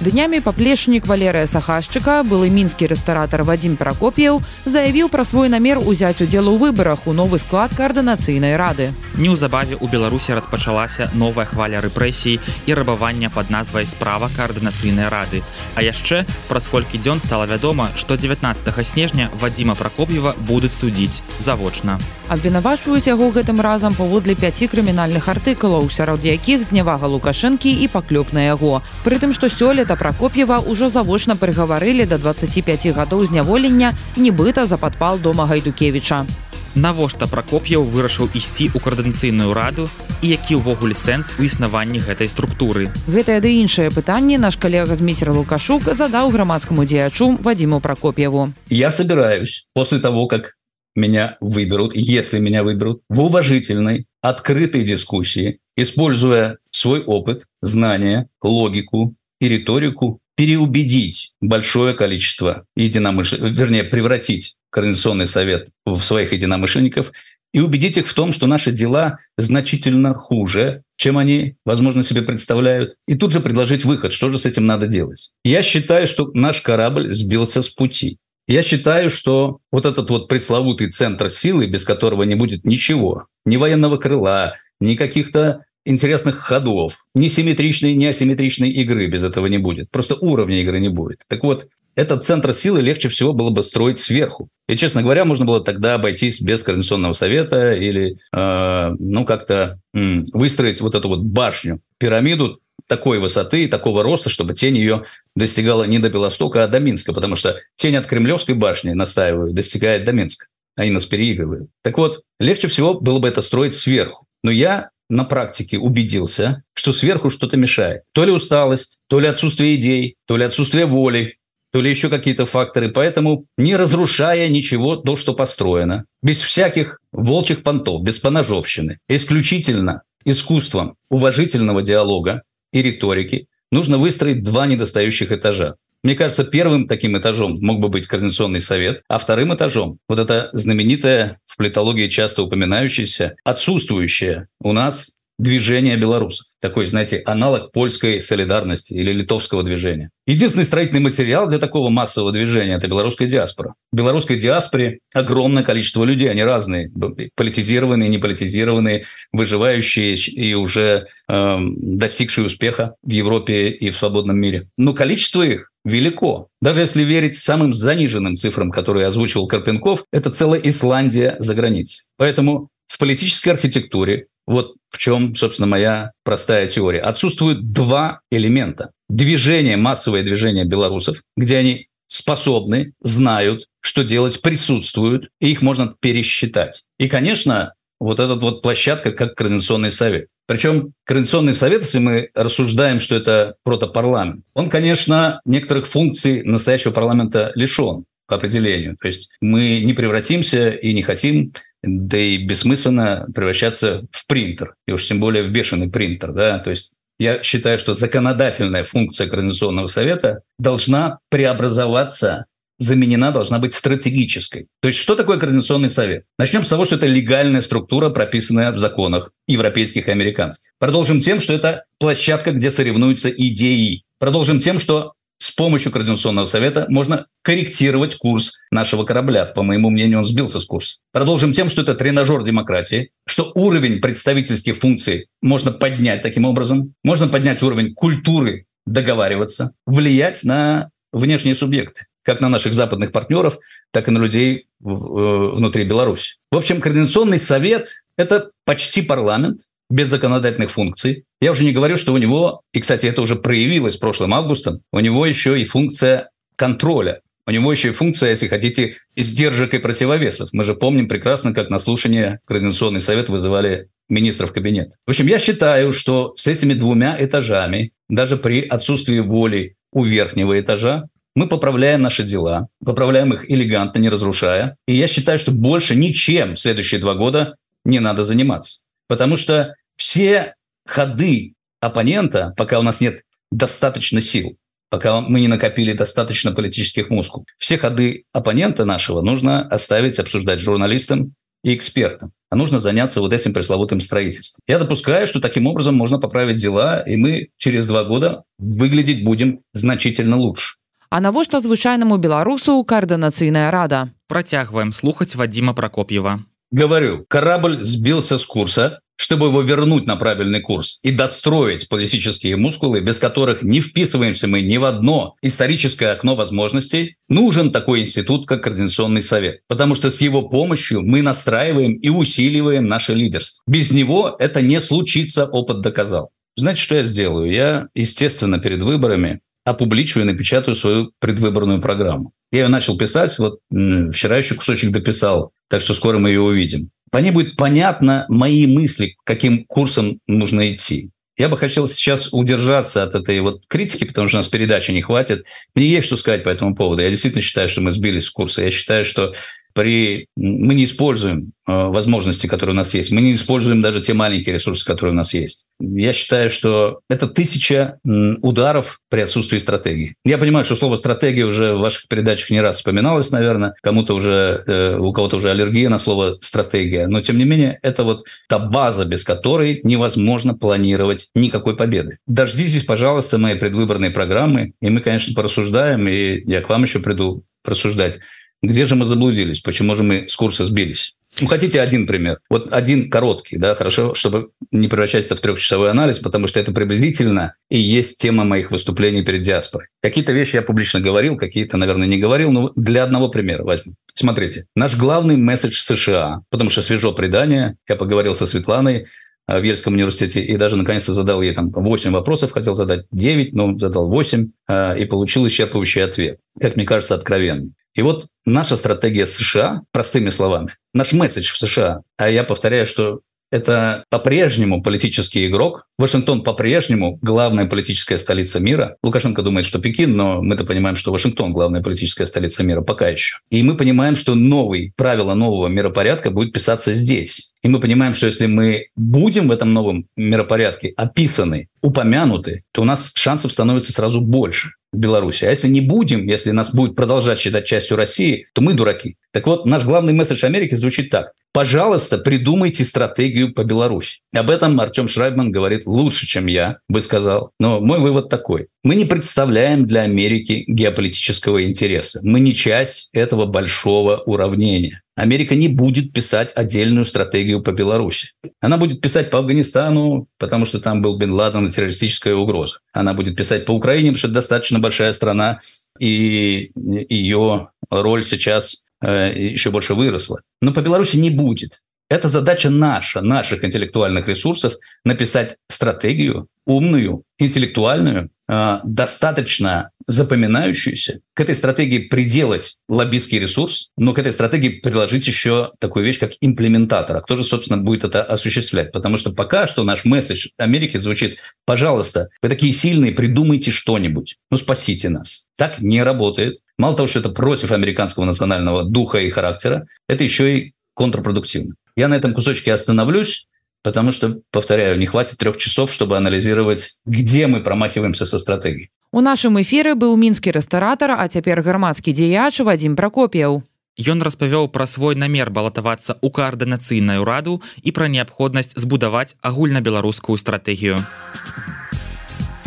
Днямі 0.00 0.38
паплечнік 0.38 1.10
Валерыя 1.10 1.42
Сахашчыка, 1.50 2.22
былы 2.22 2.46
мінскі 2.54 2.86
рэстаратар 2.86 3.42
Вадзім 3.42 3.74
Пракоп'еў, 3.74 4.38
заявіў 4.62 5.10
пра 5.10 5.26
свой 5.26 5.50
намер 5.50 5.82
узяць 5.82 6.22
удзел 6.22 6.46
у 6.46 6.54
выбарах 6.54 7.10
у 7.10 7.12
новы 7.12 7.42
склад 7.42 7.74
каардынацыйнай 7.74 8.54
рады. 8.54 8.94
Неўзабаве 9.18 9.74
ў 9.74 9.90
Беларусі 9.90 10.38
распачалася 10.38 11.10
новая 11.18 11.50
хваля 11.50 11.82
рэпрэсій 11.82 12.38
і 12.38 12.70
рабавання 12.78 13.26
пад 13.26 13.50
назвай 13.50 13.90
справа 13.90 14.30
каардынацыйнай 14.38 15.10
рады. 15.10 15.42
А 15.74 15.82
яшчэ 15.82 16.22
праз 16.46 16.70
колькі 16.70 17.02
дзён 17.02 17.18
стала 17.18 17.50
вядома, 17.50 17.90
што 17.98 18.14
19 18.14 18.70
снежня 18.86 19.34
Вадзіма 19.34 19.74
Пракоп'ева 19.74 20.38
будуць 20.46 20.78
судзіць 20.78 21.26
завочна. 21.42 21.98
Абвінавачваюць 22.28 23.08
яго 23.08 23.32
гэтым 23.32 23.58
разам 23.64 23.98
паводле 23.98 24.36
пяці 24.36 24.68
крымінальных 24.68 25.26
артыкулаў, 25.32 25.88
сярод 25.90 26.22
якіх 26.22 26.62
знявага 26.62 27.08
лукашэнкі 27.08 27.72
і 27.72 27.88
паклёп 27.88 28.30
на 28.36 28.52
яго. 28.52 28.84
Прытым, 29.00 29.32
што 29.32 29.48
сёлета 29.48 29.87
Пракоп'ева 29.96 30.60
ўжо 30.60 30.90
завочна 30.90 31.36
прыгаварылі 31.38 32.04
да 32.04 32.18
25 32.18 32.92
гадоў 32.92 33.24
зняволення 33.24 33.94
нібыта 34.16 34.66
за 34.66 34.76
падпал 34.76 35.18
дома 35.18 35.46
гайдукевіча. 35.46 36.26
Навошта 36.74 37.26
Пракоп'яў 37.26 37.86
вырашыў 37.88 38.28
ісці 38.36 38.68
ў 38.70 38.78
каардынацыйную 38.78 39.54
раду 39.56 39.88
і 40.20 40.34
які 40.34 40.60
ўвогуле 40.60 40.94
сэнс 40.94 41.38
у 41.38 41.46
існаванні 41.46 42.02
гэтай 42.04 42.28
структуры. 42.28 42.92
Гэтае 43.08 43.40
ды 43.40 43.56
іншае 43.64 43.88
пытанне 43.90 44.36
наш 44.38 44.60
калега 44.60 44.94
з 44.94 45.02
міцер 45.02 45.32
Лукашук 45.32 45.88
задаў 45.94 46.30
грамадскаму 46.30 46.84
дзеячу 46.84 47.38
Вадзіму 47.40 47.80
Пракоп'еву. 47.80 48.52
Я 48.68 48.90
собираюсь 48.90 49.66
после 49.74 49.98
того, 49.98 50.26
как 50.26 50.58
меня 50.94 51.36
выберут, 51.40 51.94
если 51.94 52.38
меня 52.38 52.62
выберут, 52.62 53.02
в 53.08 53.20
уважительной, 53.20 54.06
открытой 54.20 54.82
дискуссии, 54.82 55.60
используя 55.76 56.58
свой 56.70 57.00
опыт, 57.00 57.46
знания, 57.62 58.28
логику 58.42 59.14
и 59.40 59.48
риторику, 59.48 60.20
переубедить 60.36 61.32
большое 61.40 61.94
количество 61.94 62.64
единомышленников, 62.76 63.58
вернее, 63.58 63.84
превратить 63.84 64.56
Координационный 64.70 65.26
совет 65.26 65.70
в 65.84 66.00
своих 66.00 66.32
единомышленников 66.32 67.12
и 67.52 67.60
убедить 67.60 67.96
их 67.96 68.06
в 68.06 68.14
том, 68.14 68.32
что 68.32 68.46
наши 68.46 68.70
дела 68.70 69.18
значительно 69.36 70.14
хуже, 70.14 70.82
чем 70.96 71.18
они, 71.18 71.56
возможно, 71.64 72.02
себе 72.02 72.22
представляют, 72.22 72.94
и 73.06 73.14
тут 73.14 73.32
же 73.32 73.40
предложить 73.40 73.84
выход, 73.84 74.12
что 74.12 74.30
же 74.30 74.38
с 74.38 74.46
этим 74.46 74.66
надо 74.66 74.86
делать. 74.86 75.30
Я 75.44 75.62
считаю, 75.62 76.06
что 76.06 76.30
наш 76.34 76.60
корабль 76.60 77.10
сбился 77.12 77.62
с 77.62 77.68
пути. 77.68 78.18
Я 78.46 78.62
считаю, 78.62 79.10
что 79.10 79.58
вот 79.72 79.86
этот 79.86 80.08
вот 80.10 80.28
пресловутый 80.28 80.90
центр 80.90 81.30
силы, 81.30 81.66
без 81.66 81.84
которого 81.84 82.22
не 82.22 82.34
будет 82.34 82.64
ничего, 82.64 83.26
ни 83.44 83.56
военного 83.56 83.96
крыла, 83.96 84.56
ни 84.80 84.94
каких-то 84.94 85.64
интересных 85.88 86.36
ходов, 86.36 87.04
ни 87.14 87.28
симметричной, 87.28 87.94
ни 87.94 88.04
асимметричной 88.04 88.70
игры 88.70 89.06
без 89.06 89.24
этого 89.24 89.46
не 89.46 89.58
будет. 89.58 89.90
Просто 89.90 90.14
уровня 90.14 90.60
игры 90.60 90.80
не 90.80 90.88
будет. 90.88 91.24
Так 91.28 91.42
вот, 91.42 91.66
этот 91.94 92.24
центр 92.24 92.52
силы 92.52 92.80
легче 92.80 93.08
всего 93.08 93.32
было 93.32 93.50
бы 93.50 93.64
строить 93.64 93.98
сверху. 93.98 94.48
И, 94.68 94.76
честно 94.76 95.02
говоря, 95.02 95.24
можно 95.24 95.44
было 95.44 95.60
тогда 95.60 95.94
обойтись 95.94 96.40
без 96.40 96.62
Координационного 96.62 97.12
совета 97.12 97.74
или, 97.74 98.16
э, 98.32 98.94
ну, 98.98 99.24
как-то 99.24 99.80
э, 99.94 100.20
выстроить 100.32 100.80
вот 100.80 100.94
эту 100.94 101.08
вот 101.08 101.22
башню, 101.22 101.80
пирамиду 101.98 102.60
такой 102.86 103.18
высоты 103.18 103.64
и 103.64 103.68
такого 103.68 104.02
роста, 104.02 104.30
чтобы 104.30 104.54
тень 104.54 104.76
ее 104.76 105.04
достигала 105.34 105.84
не 105.84 105.98
до 105.98 106.08
Белостока, 106.08 106.64
а 106.64 106.68
до 106.68 106.78
Минска, 106.78 107.12
потому 107.12 107.34
что 107.34 107.56
тень 107.76 107.96
от 107.96 108.06
Кремлевской 108.06 108.54
башни, 108.54 108.92
настаиваю, 108.92 109.52
достигает 109.52 110.04
до 110.04 110.12
Минска. 110.12 110.46
Они 110.76 110.90
нас 110.90 111.04
переигрывают. 111.04 111.68
Так 111.82 111.98
вот, 111.98 112.22
легче 112.38 112.68
всего 112.68 112.98
было 113.00 113.18
бы 113.18 113.28
это 113.28 113.42
строить 113.42 113.74
сверху. 113.74 114.26
Но 114.44 114.52
я 114.52 114.90
на 115.08 115.24
практике 115.24 115.78
убедился, 115.78 116.62
что 116.74 116.92
сверху 116.92 117.30
что-то 117.30 117.56
мешает. 117.56 118.02
То 118.12 118.24
ли 118.24 118.32
усталость, 118.32 118.98
то 119.08 119.20
ли 119.20 119.26
отсутствие 119.26 119.76
идей, 119.76 120.16
то 120.26 120.36
ли 120.36 120.44
отсутствие 120.44 120.86
воли, 120.86 121.38
то 121.72 121.80
ли 121.80 121.90
еще 121.90 122.08
какие-то 122.08 122.46
факторы. 122.46 122.90
Поэтому, 122.90 123.46
не 123.56 123.76
разрушая 123.76 124.48
ничего, 124.48 124.96
то, 124.96 125.16
что 125.16 125.34
построено, 125.34 126.04
без 126.22 126.40
всяких 126.40 126.98
волчьих 127.12 127.62
понтов, 127.62 128.02
без 128.02 128.18
поножовщины, 128.18 128.98
исключительно 129.08 130.02
искусством 130.24 130.96
уважительного 131.10 131.82
диалога 131.82 132.42
и 132.72 132.82
риторики, 132.82 133.46
нужно 133.70 133.98
выстроить 133.98 134.42
два 134.42 134.66
недостающих 134.66 135.32
этажа. 135.32 135.76
Мне 136.04 136.14
кажется, 136.14 136.44
первым 136.44 136.86
таким 136.86 137.18
этажом 137.18 137.58
мог 137.60 137.80
бы 137.80 137.88
быть 137.88 138.06
Координационный 138.06 138.60
совет, 138.60 139.02
а 139.08 139.18
вторым 139.18 139.54
этажом 139.54 139.98
вот 140.08 140.18
это 140.18 140.50
знаменитое 140.52 141.38
в 141.46 141.56
политологии 141.56 142.08
часто 142.08 142.42
упоминающееся, 142.44 143.34
отсутствующее 143.44 144.46
у 144.60 144.72
нас 144.72 145.16
движение 145.38 145.96
белорусов. 145.96 146.46
Такой, 146.60 146.86
знаете, 146.86 147.22
аналог 147.24 147.70
польской 147.70 148.20
солидарности 148.20 148.92
или 148.92 149.12
литовского 149.12 149.62
движения. 149.62 150.10
Единственный 150.26 150.64
строительный 150.64 151.00
материал 151.00 151.48
для 151.48 151.58
такого 151.58 151.90
массового 151.90 152.32
движения– 152.32 152.74
это 152.76 152.88
белорусская 152.88 153.28
диаспора. 153.28 153.74
В 153.92 153.96
белорусской 153.96 154.36
диаспоре 154.36 154.98
огромное 155.14 155.62
количество 155.62 156.02
людей, 156.02 156.28
они 156.28 156.42
разные, 156.42 156.90
политизированные, 157.36 158.08
неполитизированные, 158.08 159.04
выживающие 159.32 160.14
и 160.14 160.54
уже 160.54 161.06
э, 161.28 161.58
достигшие 161.60 162.46
успеха 162.46 162.94
в 163.02 163.10
Европе 163.10 163.70
и 163.70 163.90
в 163.90 163.96
свободном 163.96 164.38
мире. 164.38 164.68
Но 164.76 164.92
количество 164.92 165.42
их 165.42 165.70
велико. 165.88 166.48
Даже 166.60 166.80
если 166.80 167.02
верить 167.02 167.38
самым 167.38 167.72
заниженным 167.72 168.36
цифрам, 168.36 168.70
которые 168.70 169.06
озвучивал 169.06 169.48
Карпенков, 169.48 170.04
это 170.12 170.30
целая 170.30 170.60
Исландия 170.60 171.36
за 171.38 171.54
границей. 171.54 172.06
Поэтому 172.16 172.68
в 172.86 172.98
политической 172.98 173.50
архитектуре 173.50 174.26
вот 174.46 174.76
в 174.90 174.96
чем, 174.96 175.34
собственно, 175.34 175.66
моя 175.66 176.12
простая 176.24 176.68
теория. 176.68 177.00
Отсутствуют 177.00 177.72
два 177.72 178.20
элемента. 178.30 178.92
Движение, 179.08 179.76
массовое 179.76 180.22
движение 180.22 180.64
белорусов, 180.64 181.22
где 181.36 181.58
они 181.58 181.88
способны, 182.06 182.94
знают, 183.02 183.66
что 183.80 184.02
делать, 184.02 184.40
присутствуют, 184.40 185.28
и 185.40 185.50
их 185.50 185.60
можно 185.60 185.94
пересчитать. 186.00 186.84
И, 186.98 187.08
конечно, 187.08 187.74
вот 188.00 188.20
эта 188.20 188.36
вот 188.36 188.62
площадка, 188.62 189.12
как 189.12 189.34
Координационный 189.34 189.90
совет. 189.90 190.28
Причем 190.48 190.94
Координационный 191.04 191.52
совет, 191.52 191.82
если 191.82 191.98
мы 191.98 192.30
рассуждаем, 192.34 193.00
что 193.00 193.14
это 193.14 193.56
протопарламент, 193.64 194.44
он, 194.54 194.70
конечно, 194.70 195.42
некоторых 195.44 195.86
функций 195.86 196.42
настоящего 196.42 196.90
парламента 196.90 197.52
лишен 197.54 198.06
по 198.26 198.36
определению. 198.36 198.96
То 198.98 199.08
есть 199.08 199.30
мы 199.42 199.82
не 199.84 199.92
превратимся 199.92 200.70
и 200.70 200.94
не 200.94 201.02
хотим 201.02 201.52
да 201.82 202.18
и 202.18 202.38
бессмысленно 202.38 203.26
превращаться 203.34 204.06
в 204.10 204.26
принтер, 204.26 204.74
и 204.86 204.92
уж 204.92 205.06
тем 205.06 205.20
более 205.20 205.44
в 205.44 205.52
бешеный 205.52 205.90
принтер. 205.90 206.32
Да? 206.32 206.58
То 206.58 206.70
есть 206.70 206.92
я 207.18 207.42
считаю, 207.42 207.78
что 207.78 207.94
законодательная 207.94 208.84
функция 208.84 209.28
Координационного 209.28 209.86
совета 209.86 210.40
должна 210.58 211.18
преобразоваться 211.30 212.46
заменена 212.78 213.32
должна 213.32 213.58
быть 213.58 213.74
стратегической. 213.74 214.68
То 214.80 214.88
есть 214.88 215.00
что 215.00 215.14
такое 215.14 215.38
Координационный 215.38 215.90
совет? 215.90 216.24
Начнем 216.38 216.64
с 216.64 216.68
того, 216.68 216.84
что 216.84 216.96
это 216.96 217.06
легальная 217.06 217.60
структура, 217.60 218.10
прописанная 218.10 218.72
в 218.72 218.78
законах 218.78 219.32
европейских 219.46 220.08
и 220.08 220.10
американских. 220.10 220.70
Продолжим 220.78 221.20
тем, 221.20 221.40
что 221.40 221.52
это 221.52 221.84
площадка, 221.98 222.52
где 222.52 222.70
соревнуются 222.70 223.28
идеи. 223.30 224.04
Продолжим 224.18 224.60
тем, 224.60 224.78
что 224.78 225.12
с 225.38 225.52
помощью 225.52 225.92
Координационного 225.92 226.46
совета 226.46 226.86
можно 226.88 227.26
корректировать 227.42 228.16
курс 228.16 228.54
нашего 228.72 229.04
корабля. 229.04 229.46
По 229.46 229.62
моему 229.62 229.90
мнению, 229.90 230.18
он 230.18 230.26
сбился 230.26 230.60
с 230.60 230.64
курса. 230.64 230.96
Продолжим 231.12 231.52
тем, 231.52 231.68
что 231.68 231.82
это 231.82 231.94
тренажер 231.94 232.42
демократии, 232.42 233.10
что 233.26 233.52
уровень 233.54 234.00
представительских 234.00 234.78
функций 234.78 235.28
можно 235.40 235.70
поднять 235.70 236.22
таким 236.22 236.44
образом. 236.44 236.94
Можно 237.04 237.28
поднять 237.28 237.62
уровень 237.62 237.94
культуры 237.94 238.66
договариваться, 238.84 239.72
влиять 239.86 240.42
на 240.42 240.90
внешние 241.12 241.54
субъекты 241.54 242.07
как 242.28 242.42
на 242.42 242.50
наших 242.50 242.74
западных 242.74 243.10
партнеров, 243.10 243.56
так 243.90 244.06
и 244.06 244.10
на 244.10 244.18
людей 244.18 244.58
э, 244.58 244.62
внутри 244.82 245.84
Беларуси. 245.84 246.34
В 246.52 246.58
общем, 246.58 246.82
Координационный 246.82 247.38
совет– 247.38 247.88
это 248.18 248.50
почти 248.66 249.00
парламент, 249.00 249.60
без 249.88 250.08
законодательных 250.08 250.70
функций. 250.70 251.24
Я 251.40 251.52
уже 251.52 251.64
не 251.64 251.72
говорю, 251.72 251.96
что 251.96 252.12
у 252.12 252.18
него, 252.18 252.60
и, 252.74 252.80
кстати, 252.80 253.06
это 253.06 253.22
уже 253.22 253.36
проявилось 253.36 253.96
прошлым 253.96 254.34
августом, 254.34 254.82
у 254.92 255.00
него 255.00 255.24
еще 255.24 255.58
и 255.58 255.64
функция 255.64 256.28
контроля. 256.54 257.22
У 257.46 257.50
него 257.50 257.72
еще 257.72 257.88
и 257.88 257.92
функция, 257.92 258.28
если 258.28 258.46
хотите, 258.46 258.96
сдержек 259.16 259.72
и 259.72 259.78
противовесов. 259.78 260.50
Мы 260.52 260.64
же 260.64 260.74
помним 260.74 261.08
прекрасно, 261.08 261.54
как 261.54 261.70
на 261.70 261.78
слушание 261.78 262.40
Координационный 262.44 263.00
совет 263.00 263.30
вызывали 263.30 263.88
министров 264.10 264.52
кабинета. 264.52 264.96
В 265.06 265.10
общем, 265.10 265.26
я 265.28 265.38
считаю, 265.38 265.92
что 265.92 266.34
с 266.36 266.46
этими 266.46 266.74
двумя 266.74 267.16
этажами, 267.24 267.92
даже 268.10 268.36
при 268.36 268.68
отсутствии 268.68 269.20
воли 269.20 269.76
у 269.92 270.04
верхнего 270.04 270.60
этажа, 270.60 271.04
мы 271.38 271.46
поправляем 271.48 272.02
наши 272.02 272.24
дела, 272.24 272.68
поправляем 272.84 273.32
их 273.32 273.48
элегантно, 273.48 274.00
не 274.00 274.08
разрушая. 274.08 274.76
И 274.86 274.94
я 274.94 275.06
считаю, 275.06 275.38
что 275.38 275.52
больше 275.52 275.94
ничем 275.94 276.56
в 276.56 276.60
следующие 276.60 277.00
два 277.00 277.14
года 277.14 277.56
не 277.84 278.00
надо 278.00 278.24
заниматься. 278.24 278.80
Потому 279.06 279.36
что 279.36 279.74
все 279.96 280.54
ходы 280.84 281.54
оппонента, 281.80 282.54
пока 282.56 282.80
у 282.80 282.82
нас 282.82 283.00
нет 283.00 283.22
достаточно 283.52 284.20
сил, 284.20 284.56
пока 284.90 285.20
мы 285.20 285.40
не 285.40 285.48
накопили 285.48 285.92
достаточно 285.92 286.50
политических 286.52 287.08
мускул, 287.08 287.46
все 287.56 287.78
ходы 287.78 288.24
оппонента 288.32 288.84
нашего 288.84 289.22
нужно 289.22 289.62
оставить 289.68 290.18
обсуждать 290.18 290.58
журналистам 290.58 291.34
и 291.62 291.74
экспертам. 291.74 292.32
А 292.50 292.56
нужно 292.56 292.80
заняться 292.80 293.20
вот 293.20 293.32
этим 293.32 293.52
пресловутым 293.52 294.00
строительством. 294.00 294.62
Я 294.66 294.78
допускаю, 294.78 295.26
что 295.26 295.40
таким 295.40 295.66
образом 295.66 295.94
можно 295.94 296.18
поправить 296.18 296.56
дела, 296.56 297.00
и 297.00 297.16
мы 297.16 297.48
через 297.58 297.86
два 297.86 298.04
года 298.04 298.42
выглядеть 298.58 299.22
будем 299.22 299.60
значительно 299.72 300.36
лучше. 300.36 300.77
А 301.10 301.20
навошта 301.20 301.60
звычайнаму 301.60 302.18
беларусу 302.18 302.84
координацыйная 302.84 303.70
рада 303.70 304.12
Протягиваем 304.28 304.92
слухать 304.92 305.34
Вадима 305.34 305.74
Прокопьева 305.74 306.44
говорю 306.70 307.24
корабль 307.28 307.82
сбился 307.82 308.36
с 308.36 308.44
курса 308.44 309.00
чтобы 309.20 309.46
его 309.46 309.62
вернуть 309.62 310.06
на 310.06 310.16
правильный 310.16 310.60
курс 310.60 311.00
и 311.02 311.10
достроить 311.10 311.88
политические 311.88 312.56
мускулы, 312.56 313.00
без 313.00 313.18
которых 313.18 313.62
не 313.62 313.80
вписываемся 313.80 314.46
мы 314.46 314.62
ни 314.62 314.76
в 314.76 314.84
одно 314.84 315.34
историческое 315.42 316.12
окно 316.12 316.36
возможностей, 316.36 317.16
нужен 317.28 317.72
такой 317.72 318.02
институт, 318.02 318.46
как 318.46 318.62
Координационный 318.62 319.24
совет. 319.24 319.60
Потому 319.66 319.96
что 319.96 320.10
с 320.10 320.20
его 320.20 320.42
помощью 320.42 321.02
мы 321.02 321.22
настраиваем 321.22 321.94
и 321.94 322.08
усиливаем 322.08 322.86
наше 322.86 323.12
лидерство. 323.12 323.64
Без 323.66 323.90
него 323.90 324.36
это 324.38 324.62
не 324.62 324.80
случится, 324.80 325.46
опыт 325.46 325.80
доказал. 325.80 326.30
Знаете, 326.56 326.80
что 326.80 326.96
я 326.96 327.02
сделаю? 327.02 327.50
Я, 327.52 327.88
естественно, 327.94 328.58
перед 328.58 328.82
выборами 328.82 329.40
опубличиваю 329.70 330.26
и 330.26 330.32
напечатаю 330.32 330.74
свою 330.74 331.12
предвыборную 331.18 331.80
программу. 331.80 332.32
Я 332.50 332.62
ее 332.62 332.68
начал 332.68 332.96
писать, 332.96 333.38
вот 333.38 333.60
вчера 333.70 334.38
еще 334.38 334.54
кусочек 334.54 334.90
дописал, 334.90 335.52
так 335.68 335.80
что 335.80 335.94
скоро 335.94 336.18
мы 336.18 336.30
ее 336.30 336.40
увидим. 336.40 336.90
По 337.10 337.18
ней 337.18 337.30
будет 337.30 337.56
понятно 337.56 338.26
мои 338.28 338.66
мысли, 338.66 339.16
каким 339.24 339.64
курсом 339.64 340.20
нужно 340.26 340.72
идти. 340.72 341.10
Я 341.36 341.48
бы 341.48 341.56
хотел 341.56 341.88
сейчас 341.88 342.32
удержаться 342.32 343.04
от 343.04 343.14
этой 343.14 343.40
вот 343.40 343.62
критики, 343.68 344.04
потому 344.04 344.28
что 344.28 344.38
у 344.38 344.40
нас 344.40 344.48
передачи 344.48 344.90
не 344.90 345.02
хватит. 345.02 345.44
Мне 345.74 345.86
есть 345.86 346.08
что 346.08 346.16
сказать 346.16 346.42
по 346.42 346.48
этому 346.48 346.74
поводу. 346.74 347.00
Я 347.00 347.10
действительно 347.10 347.42
считаю, 347.42 347.68
что 347.68 347.80
мы 347.80 347.92
сбились 347.92 348.24
с 348.24 348.30
курса. 348.30 348.62
Я 348.62 348.70
считаю, 348.70 349.04
что 349.04 349.32
при... 349.78 350.26
мы 350.34 350.74
не 350.74 350.82
используем 350.82 351.52
э, 351.68 351.72
возможности, 351.72 352.48
которые 352.48 352.74
у 352.74 352.76
нас 352.76 352.94
есть. 352.94 353.12
Мы 353.12 353.20
не 353.20 353.34
используем 353.34 353.80
даже 353.80 354.00
те 354.00 354.12
маленькие 354.12 354.54
ресурсы, 354.54 354.84
которые 354.84 355.12
у 355.12 355.16
нас 355.16 355.34
есть. 355.34 355.66
Я 355.78 356.12
считаю, 356.12 356.50
что 356.50 356.98
это 357.08 357.28
тысяча 357.28 358.00
ударов 358.04 358.98
при 359.08 359.20
отсутствии 359.20 359.58
стратегии. 359.58 360.16
Я 360.24 360.38
понимаю, 360.38 360.64
что 360.64 360.74
слово 360.74 360.96
«стратегия» 360.96 361.44
уже 361.44 361.74
в 361.74 361.78
ваших 361.78 362.08
передачах 362.08 362.50
не 362.50 362.60
раз 362.60 362.78
вспоминалось, 362.78 363.30
наверное. 363.30 363.74
Кому-то 363.80 364.16
уже, 364.16 364.64
э, 364.66 364.96
у 364.98 365.12
кого-то 365.12 365.36
уже 365.36 365.52
аллергия 365.52 365.88
на 365.88 366.00
слово 366.00 366.38
«стратегия». 366.40 367.06
Но, 367.06 367.20
тем 367.20 367.38
не 367.38 367.44
менее, 367.44 367.78
это 367.82 368.02
вот 368.02 368.24
та 368.48 368.58
база, 368.58 369.04
без 369.04 369.22
которой 369.22 369.80
невозможно 369.84 370.54
планировать 370.54 371.28
никакой 371.36 371.76
победы. 371.76 372.18
Дождитесь, 372.26 372.82
пожалуйста, 372.82 373.38
моей 373.38 373.56
предвыборной 373.56 374.10
программы, 374.10 374.72
и 374.82 374.90
мы, 374.90 375.00
конечно, 375.02 375.36
порассуждаем, 375.36 376.08
и 376.08 376.42
я 376.50 376.62
к 376.62 376.68
вам 376.68 376.82
еще 376.82 376.98
приду 376.98 377.44
рассуждать 377.64 378.18
где 378.62 378.86
же 378.86 378.96
мы 378.96 379.04
заблудились? 379.04 379.60
Почему 379.60 379.94
же 379.96 380.02
мы 380.02 380.26
с 380.28 380.36
курса 380.36 380.64
сбились? 380.64 381.14
Ну, 381.40 381.46
хотите 381.46 381.80
один 381.80 382.06
пример? 382.06 382.40
Вот 382.50 382.72
один 382.72 383.10
короткий, 383.10 383.58
да, 383.58 383.74
хорошо, 383.74 384.14
чтобы 384.14 384.50
не 384.72 384.88
превращать 384.88 385.26
это 385.26 385.36
в 385.36 385.40
трехчасовой 385.40 385.90
анализ, 385.90 386.18
потому 386.18 386.48
что 386.48 386.58
это 386.58 386.72
приблизительно 386.72 387.54
и 387.70 387.78
есть 387.78 388.20
тема 388.20 388.44
моих 388.44 388.72
выступлений 388.72 389.22
перед 389.22 389.42
диаспорой. 389.42 389.88
Какие-то 390.02 390.32
вещи 390.32 390.56
я 390.56 390.62
публично 390.62 391.00
говорил, 391.00 391.36
какие-то, 391.36 391.76
наверное, 391.76 392.08
не 392.08 392.18
говорил, 392.18 392.50
но 392.50 392.72
для 392.74 393.04
одного 393.04 393.28
примера 393.28 393.62
возьму. 393.62 393.94
Смотрите, 394.14 394.66
наш 394.74 394.96
главный 394.96 395.36
месседж 395.36 395.78
США, 395.80 396.40
потому 396.50 396.70
что 396.70 396.82
свежо 396.82 397.12
предание, 397.12 397.76
я 397.88 397.94
поговорил 397.94 398.34
со 398.34 398.46
Светланой, 398.46 399.06
э, 399.46 399.60
в 399.60 399.62
Ельском 399.62 399.94
университете, 399.94 400.42
и 400.42 400.56
даже 400.56 400.76
наконец-то 400.76 401.14
задал 401.14 401.40
ей 401.40 401.54
там 401.54 401.70
8 401.70 402.10
вопросов, 402.10 402.50
хотел 402.50 402.74
задать 402.74 403.06
9, 403.12 403.52
но 403.52 403.78
задал 403.78 404.08
8, 404.08 404.50
э, 404.68 404.98
и 404.98 405.04
получил 405.04 405.46
исчерпывающий 405.46 406.02
ответ. 406.02 406.40
Как 406.60 406.74
мне 406.74 406.84
кажется, 406.84 407.14
откровенный. 407.14 407.74
И 407.98 408.02
вот 408.02 408.28
наша 408.46 408.76
стратегия 408.76 409.26
США, 409.26 409.82
простыми 409.90 410.30
словами, 410.30 410.76
наш 410.94 411.12
месседж 411.12 411.50
в 411.50 411.58
США, 411.58 412.02
а 412.16 412.30
я 412.30 412.44
повторяю, 412.44 412.86
что 412.86 413.22
это 413.50 414.04
по-прежнему 414.08 414.84
политический 414.84 415.48
игрок. 415.48 415.88
Вашингтон 415.98 416.44
по-прежнему 416.44 417.18
главная 417.22 417.66
политическая 417.66 418.18
столица 418.18 418.60
мира. 418.60 418.96
Лукашенко 419.02 419.42
думает, 419.42 419.66
что 419.66 419.80
Пекин, 419.80 420.14
но 420.14 420.40
мы-то 420.40 420.64
понимаем, 420.64 420.94
что 420.94 421.10
Вашингтон 421.10 421.52
главная 421.52 421.82
политическая 421.82 422.26
столица 422.26 422.62
мира 422.62 422.82
пока 422.82 423.08
еще. 423.08 423.38
И 423.50 423.64
мы 423.64 423.74
понимаем, 423.74 424.14
что 424.14 424.36
новый, 424.36 424.92
правила 424.94 425.34
нового 425.34 425.66
миропорядка 425.66 426.30
будет 426.30 426.52
писаться 426.52 426.94
здесь. 426.94 427.50
И 427.62 427.68
мы 427.68 427.80
понимаем, 427.80 428.14
что 428.14 428.26
если 428.26 428.46
мы 428.46 428.90
будем 428.94 429.48
в 429.48 429.50
этом 429.50 429.72
новом 429.74 430.06
миропорядке 430.16 430.92
описаны, 430.96 431.68
упомянуты, 431.82 432.62
то 432.70 432.82
у 432.82 432.84
нас 432.84 433.10
шансов 433.16 433.50
становится 433.52 433.92
сразу 433.92 434.20
больше 434.20 434.68
Беларуси. 434.92 435.44
А 435.44 435.50
если 435.50 435.68
не 435.68 435.80
будем, 435.80 436.26
если 436.26 436.50
нас 436.50 436.74
будет 436.74 436.96
продолжать 436.96 437.38
считать 437.38 437.66
частью 437.66 437.96
России, 437.96 438.46
то 438.54 438.62
мы 438.62 438.74
дураки. 438.74 439.16
Так 439.32 439.46
вот, 439.46 439.66
наш 439.66 439.84
главный 439.84 440.12
месседж 440.12 440.44
Америки 440.44 440.74
звучит 440.74 441.10
так. 441.10 441.32
Пожалуйста, 441.52 442.18
придумайте 442.18 442.84
стратегию 442.84 443.52
по 443.52 443.64
Беларуси. 443.64 444.20
Об 444.34 444.50
этом 444.50 444.78
Артем 444.80 445.08
Шрайбман 445.08 445.50
говорит 445.50 445.86
лучше, 445.86 446.26
чем 446.26 446.46
я 446.46 446.78
бы 446.88 447.00
сказал. 447.00 447.52
Но 447.58 447.80
мой 447.80 447.98
вывод 447.98 448.28
такой. 448.28 448.68
Мы 448.84 448.94
не 448.94 449.06
представляем 449.06 449.86
для 449.86 450.02
Америки 450.02 450.64
геополитического 450.68 451.64
интереса. 451.64 452.20
Мы 452.22 452.40
не 452.40 452.54
часть 452.54 453.08
этого 453.12 453.46
большого 453.46 454.18
уравнения. 454.18 455.02
Америка 455.18 455.56
не 455.56 455.66
будет 455.66 456.12
писать 456.12 456.52
отдельную 456.54 457.04
стратегию 457.04 457.60
по 457.60 457.72
Беларуси. 457.72 458.34
Она 458.60 458.76
будет 458.76 459.00
писать 459.00 459.30
по 459.30 459.38
Афганистану, 459.40 460.28
потому 460.38 460.64
что 460.64 460.78
там 460.78 461.02
был 461.02 461.18
Бен 461.18 461.32
Ладен 461.32 461.66
и 461.66 461.70
террористическая 461.70 462.36
угроза. 462.36 462.78
Она 462.92 463.14
будет 463.14 463.36
писать 463.36 463.64
по 463.64 463.72
Украине, 463.72 464.10
потому 464.10 464.18
что 464.18 464.28
это 464.28 464.34
достаточно 464.34 464.78
большая 464.78 465.12
страна, 465.12 465.58
и 465.98 466.70
ее 466.76 467.70
роль 467.90 468.24
сейчас 468.24 468.84
э, 469.02 469.32
еще 469.36 469.72
больше 469.72 469.94
выросла. 469.94 470.40
Но 470.62 470.72
по 470.72 470.82
Беларуси 470.82 471.16
не 471.16 471.30
будет. 471.30 471.82
Это 472.08 472.28
задача 472.28 472.70
наша, 472.70 473.20
наших 473.20 473.64
интеллектуальных 473.64 474.28
ресурсов, 474.28 474.74
написать 475.04 475.56
стратегию 475.68 476.46
умную, 476.64 477.24
интеллектуальную, 477.38 478.30
достаточно 478.48 479.90
запоминающуюся, 480.06 481.20
к 481.34 481.40
этой 481.40 481.54
стратегии 481.54 482.08
приделать 482.08 482.78
лоббистский 482.88 483.38
ресурс, 483.38 483.90
но 483.98 484.14
к 484.14 484.18
этой 484.18 484.32
стратегии 484.32 484.80
приложить 484.80 485.26
еще 485.26 485.72
такую 485.78 486.06
вещь, 486.06 486.18
как 486.18 486.32
имплементатор. 486.40 487.18
А 487.18 487.20
кто 487.20 487.36
же, 487.36 487.44
собственно, 487.44 487.80
будет 487.80 488.04
это 488.04 488.22
осуществлять? 488.22 488.90
Потому 488.90 489.18
что 489.18 489.32
пока 489.32 489.66
что 489.66 489.84
наш 489.84 490.06
месседж 490.06 490.48
Америки 490.56 490.96
звучит, 490.96 491.38
пожалуйста, 491.66 492.30
вы 492.42 492.48
такие 492.48 492.72
сильные, 492.72 493.12
придумайте 493.12 493.70
что-нибудь, 493.70 494.36
ну 494.50 494.56
спасите 494.56 495.10
нас. 495.10 495.46
Так 495.58 495.80
не 495.80 496.02
работает. 496.02 496.60
Мало 496.78 496.96
того, 496.96 497.06
что 497.06 497.18
это 497.18 497.28
против 497.28 497.72
американского 497.72 498.24
национального 498.24 498.84
духа 498.84 499.18
и 499.18 499.28
характера, 499.28 499.86
это 500.08 500.24
еще 500.24 500.58
и 500.58 500.72
контрпродуктивно. 500.94 501.74
Я 501.96 502.08
на 502.08 502.14
этом 502.14 502.32
кусочке 502.32 502.72
остановлюсь, 502.72 503.46
потому 503.82 504.12
что, 504.12 504.40
повторяю, 504.50 504.98
не 504.98 505.06
хватит 505.06 505.38
трех 505.38 505.56
часов, 505.56 505.92
чтобы 505.92 506.16
анализировать, 506.16 506.98
где 507.06 507.46
мы 507.46 507.60
промахиваемся 507.60 508.26
со 508.26 508.38
стратегией. 508.38 508.90
У 509.10 509.20
нашым 509.20 509.56
эфіры 509.56 509.96
быў 509.96 510.16
мінскі 510.20 510.52
рэстаратар, 510.52 511.16
а 511.16 511.24
цяпер 511.28 511.62
грамадскі 511.64 512.12
дзеяч 512.12 512.60
Вадзім 512.60 512.92
Пракоп'яў. 512.92 513.64
Ён 513.98 514.22
распавёў 514.22 514.68
пра 514.68 514.86
свой 514.86 515.16
намер 515.16 515.50
балатавацца 515.50 516.14
ў 516.22 516.28
каардынацыйную 516.30 517.24
раду 517.24 517.58
і 517.82 517.90
пра 517.90 518.06
неабходнасць 518.06 518.76
збудаваць 518.76 519.34
агульнабеларускую 519.40 520.36
стратэгію. 520.36 521.02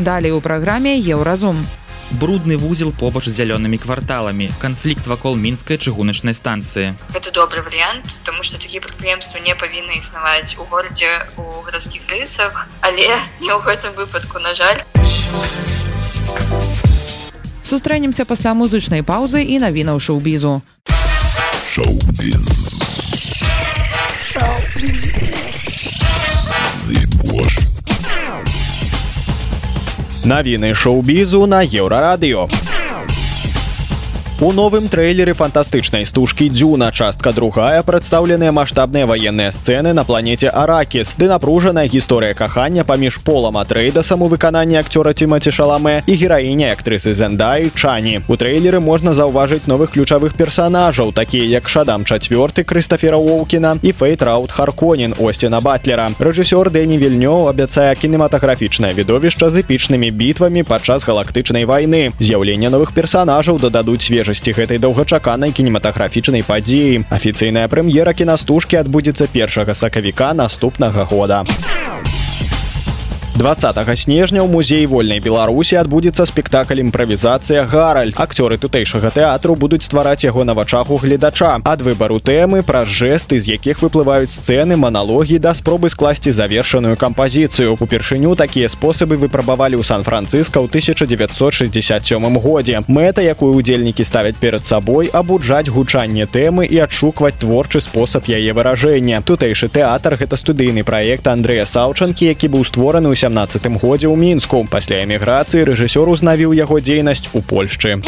Далей 0.02 0.34
у 0.34 0.42
праграме 0.42 0.98
еўразум. 0.98 1.62
Брудны 2.12 2.58
вузел 2.58 2.92
побач 2.92 3.26
з 3.26 3.40
зялёнымі 3.40 3.78
кварталамі, 3.80 4.52
канфлікт 4.60 5.08
вакол 5.08 5.40
мінскай 5.40 5.80
чыгуначнай 5.80 6.36
станцыі. 6.36 7.00
Гэта 7.16 7.32
добры 7.32 7.64
варыянт, 7.64 8.04
таму 8.28 8.44
што 8.44 8.60
такія 8.60 8.84
прадпрыемствы 8.84 9.40
не 9.40 9.56
павінны 9.56 9.96
існаваць 9.96 10.60
у 10.60 10.68
горадзе 10.68 11.24
у 11.40 11.64
гарадскіх 11.64 12.04
рысах, 12.12 12.68
але 12.84 13.08
не 13.40 13.56
ў 13.56 13.64
гэтым 13.64 13.96
выпадку, 13.96 14.44
на 14.44 14.52
жаль. 14.52 14.84
Сустрэнемся 17.64 18.28
пасля 18.28 18.52
музычнай 18.52 19.08
паўзы 19.08 19.48
і 19.48 19.64
навінаў 19.64 20.04
шоу-бізу. 20.04 20.60
Шоу-біз. 21.72 22.44
Навіны 30.24 30.76
шоу-бізу 30.76 31.48
на 31.50 31.64
еўрарадыё. 31.66 32.46
У 34.42 34.52
новым 34.58 34.88
трэйлеры 34.90 35.36
фантастычнай 35.38 36.02
стужкі 36.02 36.48
дзюна 36.50 36.88
частка 36.90 37.30
другая 37.32 37.84
прадстаўленыя 37.86 38.50
маштабныя 38.50 39.06
ваенныя 39.06 39.52
сцэны 39.54 39.92
на 39.94 40.02
планеце 40.02 40.50
аракіс 40.50 41.12
ды 41.14 41.28
напружаная 41.30 41.86
гісторыя 41.86 42.34
кахання 42.34 42.82
паміж 42.82 43.20
полам 43.22 43.60
атрэйдасам 43.62 44.26
у 44.26 44.30
выкананні 44.32 44.82
акцёра 44.82 45.14
тимати 45.14 45.54
шаламе 45.54 46.02
і 46.10 46.16
гераіня 46.18 46.72
актрысы 46.74 47.14
зендаі 47.14 47.70
чані. 47.78 48.24
У 48.26 48.34
трэйлеры 48.34 48.80
можна 48.82 49.14
заўважыць 49.14 49.70
новых 49.70 49.94
ключавых 49.94 50.34
персонажаў 50.34 51.14
такія 51.14 51.46
як 51.46 51.70
шадам 51.70 52.02
чацвёрты 52.02 52.66
крыстафера 52.66 53.22
оукіна 53.22 53.78
і 53.84 53.94
фейтраут 53.94 54.50
харконін 54.50 55.14
осціна 55.22 55.62
батлера. 55.62 56.10
Рэжысёр 56.18 56.74
дэні 56.74 56.98
вільнёў 56.98 57.46
абяцае 57.46 57.94
кінематаграфічнае 57.94 58.98
відовішча 58.98 59.54
з 59.54 59.62
эпічнымі 59.62 60.10
бітвамі 60.10 60.66
падчас 60.66 61.06
галактычнай 61.06 61.70
вайны. 61.70 62.10
З'яўлення 62.18 62.74
новых 62.74 62.98
персонажаў 62.98 63.62
дададуць 63.62 64.02
свежа 64.02 64.31
свежасці 64.32 64.56
гэтай 64.56 64.80
доўгачаканай 64.80 65.52
кінематаграфічнай 65.52 66.44
падзеі. 66.48 67.04
Афіцыйная 67.12 67.68
прэм'ера 67.68 68.16
кінастужкі 68.16 68.80
адбудзецца 68.80 69.28
першага 69.28 69.76
сакавіка 69.76 70.32
наступнага 70.34 71.04
года. 71.04 71.44
20 73.36 73.98
снежня 73.98 74.44
ў 74.44 74.52
музеі 74.52 74.86
вольнай 74.92 75.24
беларусі 75.24 75.80
адбудзецца 75.80 76.28
спектакль 76.28 76.84
імправізацыя 76.84 77.64
гараль 77.64 78.12
акцёры 78.12 78.60
тутэйшага 78.60 79.08
тэатру 79.08 79.56
будуць 79.56 79.88
ствараць 79.88 80.28
яго 80.28 80.44
на 80.44 80.54
вачах 80.54 80.92
у 80.92 80.98
гледача. 81.00 81.56
Ад 81.64 81.80
выбару 81.80 82.20
тэмы 82.20 82.60
праз 82.62 82.92
жэсты 82.92 83.40
з 83.40 83.56
якіх 83.56 83.80
выплываюць 83.88 84.36
сцэны 84.36 84.76
маналогі 84.76 85.40
да 85.40 85.56
спробы 85.56 85.88
скласці 85.90 86.36
завершаную 86.36 86.98
кампазіцыю. 87.00 87.80
Упершыню 87.80 88.36
такія 88.36 88.68
спосабы 88.68 89.16
выпрабавалі 89.16 89.80
ў 89.80 89.84
сан-францыска 89.88 90.60
ў 90.60 90.68
1967 90.68 92.36
годзе. 92.36 92.84
Мэта 92.92 93.24
якую 93.24 93.56
удзельнікі 93.56 94.04
ставяць 94.04 94.36
перад 94.44 94.68
сабой 94.68 95.08
абуджаць 95.08 95.72
гучанне 95.72 96.28
тэмы 96.28 96.68
і 96.68 96.84
адшукваць 96.84 97.40
творчы 97.40 97.80
спосаб 97.80 98.28
яе 98.28 98.52
выражэння. 98.52 99.24
Тутэйшы 99.24 99.72
тэатр 99.72 100.20
гэта 100.20 100.36
студыйны 100.36 100.84
праект 100.84 101.32
Андрэя 101.32 101.64
саўчанкі 101.64 102.28
які 102.28 102.52
быў 102.52 102.68
створаны 102.68 103.08
ў 103.08 103.21
17 103.22 103.78
годзе 103.78 104.10
ў 104.10 104.18
мінску. 104.18 104.66
Пасля 104.66 105.06
эміграцыі 105.06 105.70
рэжысёр 105.70 106.10
узнавіў 106.10 106.58
яго 106.58 106.82
дзейнасць 106.82 107.30
у 107.38 107.46
польшчы 107.46 108.02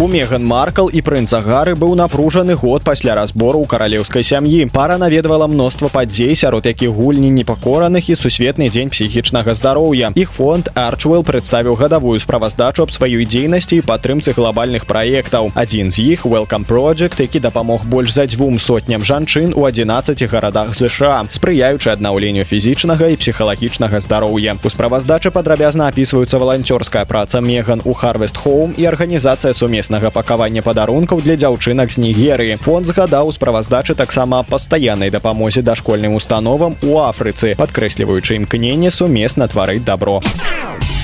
У 0.00 0.06
меган 0.08 0.46
маркал 0.48 0.88
і 0.88 1.02
прынца 1.04 1.42
гары 1.44 1.74
быў 1.76 1.90
напружаны 1.92 2.54
год 2.56 2.80
пасля 2.80 3.12
разбору 3.18 3.60
ў 3.60 3.68
каралеўскай 3.68 4.24
сям'і. 4.24 4.64
Пара 4.72 4.96
наведвала 4.96 5.44
мноства 5.44 5.90
падзей 5.92 6.32
сярод 6.32 6.64
якіх 6.64 6.88
гульні 6.88 7.28
непакораных 7.28 8.08
і 8.08 8.16
сусветны 8.16 8.70
дзень 8.72 8.88
псіхічнага 8.88 9.52
здароўя. 9.52 10.08
Іх 10.16 10.32
фонд 10.32 10.72
арчвелл 10.72 11.20
прадставіў 11.20 11.76
гадавую 11.76 12.16
справаздачу 12.16 12.88
аб 12.88 12.94
сваёй 12.96 13.28
дзейнасці 13.28 13.76
і 13.76 13.84
падтрымцы 13.84 14.32
глобальных 14.32 14.88
праектаў. 14.88 15.52
Адзін 15.52 15.92
з 15.92 16.16
іх 16.16 16.24
welcome 16.24 16.64
project 16.64 17.20
які 17.20 17.44
дапамог 17.44 17.84
больш 17.84 18.16
за 18.16 18.24
дзвюм 18.24 18.56
сотням 18.56 19.04
жанчын 19.04 19.52
у 19.52 19.68
11 19.68 20.24
гарадах 20.32 20.72
ЗША 20.72 21.28
спрыяючы 21.28 21.92
аднаўленню 21.92 22.48
фізічнага 22.48 23.12
і 23.12 23.20
псіхалагічнага 23.20 24.00
здароўя. 24.00 24.56
У 24.64 24.72
справаздачы 24.72 25.28
падрабязна 25.28 25.92
апісваюцца 25.92 26.40
валанцёрская 26.40 27.04
праца 27.04 27.44
меган 27.44 27.84
у 27.84 27.92
harvest 27.92 28.40
home 28.40 28.72
і 28.80 28.88
арганізацыя 28.88 29.52
сумесна 29.52 29.89
сумеснага 29.90 30.10
пакавання 30.14 30.62
падарункаў 30.62 31.18
для 31.18 31.34
дзяўчынак 31.34 31.90
з 31.90 31.98
нігерыі 31.98 32.56
фонд 32.62 32.86
згадаў 32.86 33.32
справаздачы 33.34 33.98
таксама 33.98 34.44
пастаяннай 34.46 35.10
дапамозе 35.10 35.62
дашкольным 35.66 36.14
установам 36.14 36.78
у 36.82 37.02
афрыцы 37.02 37.58
падкрэсліваючы 37.58 38.38
імкненне 38.38 38.94
сумесна 38.94 39.50
тварыць 39.50 39.82
добро 39.82 40.22
а 40.22 40.99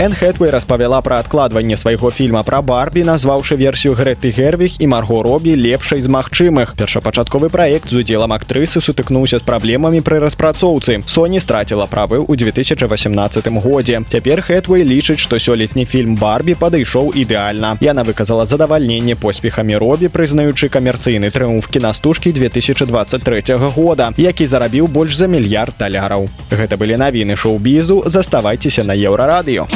Эн 0.00 0.14
Хэтвей 0.16 0.48
распавяла 0.48 1.02
пра 1.04 1.18
адкладванне 1.20 1.76
свайго 1.76 2.08
фільма 2.08 2.40
пра 2.42 2.62
барбі 2.64 3.02
назваўшы 3.04 3.56
версію 3.60 3.92
грэты 3.92 4.30
гервіх 4.32 4.80
і 4.80 4.86
марго 4.88 5.20
робі 5.20 5.52
лепшай 5.52 6.00
з 6.00 6.08
магчымых. 6.08 6.72
Першапачатковы 6.72 7.50
праект 7.52 7.92
з 7.92 8.00
удзелам 8.00 8.32
актрысы 8.32 8.80
сутыкнуўся 8.80 9.36
з 9.36 9.44
праблемамі 9.44 10.00
пры 10.00 10.16
распрацоўцы. 10.24 11.04
Соні 11.04 11.36
страціла 11.36 11.84
правы 11.84 12.16
ў 12.24 12.32
2018 12.32 13.52
годзе. 13.60 14.00
Цяпер 14.08 14.40
Хэтвей 14.40 14.88
лічыць 14.88 15.20
што 15.20 15.36
сёлетні 15.36 15.84
фільм 15.84 16.16
барбі 16.16 16.56
падышоў 16.56 17.12
ідэальна. 17.12 17.76
Яна 17.84 18.00
выказала 18.00 18.48
задавальненне 18.48 19.20
поспехамі 19.20 19.76
робі 19.76 20.08
прызнаючы 20.08 20.72
камерцыйны 20.72 21.28
трыумф 21.28 21.68
кінастужкі 21.68 22.32
2023 22.32 23.44
года 23.76 24.16
які 24.16 24.48
зарабіў 24.48 24.88
больш 24.88 25.20
за 25.20 25.28
мільярд 25.28 25.76
даляраў. 25.76 26.32
Гэта 26.48 26.80
былі 26.80 26.96
навіны 26.96 27.36
шоу-бізу. 27.36 28.08
Заставайцеся 28.08 28.80
на 28.80 28.96
еўрарадыё 28.96 29.68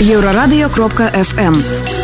Еўрарадыё 0.00 0.68
кропка 0.70 1.10
FM 1.14 1.97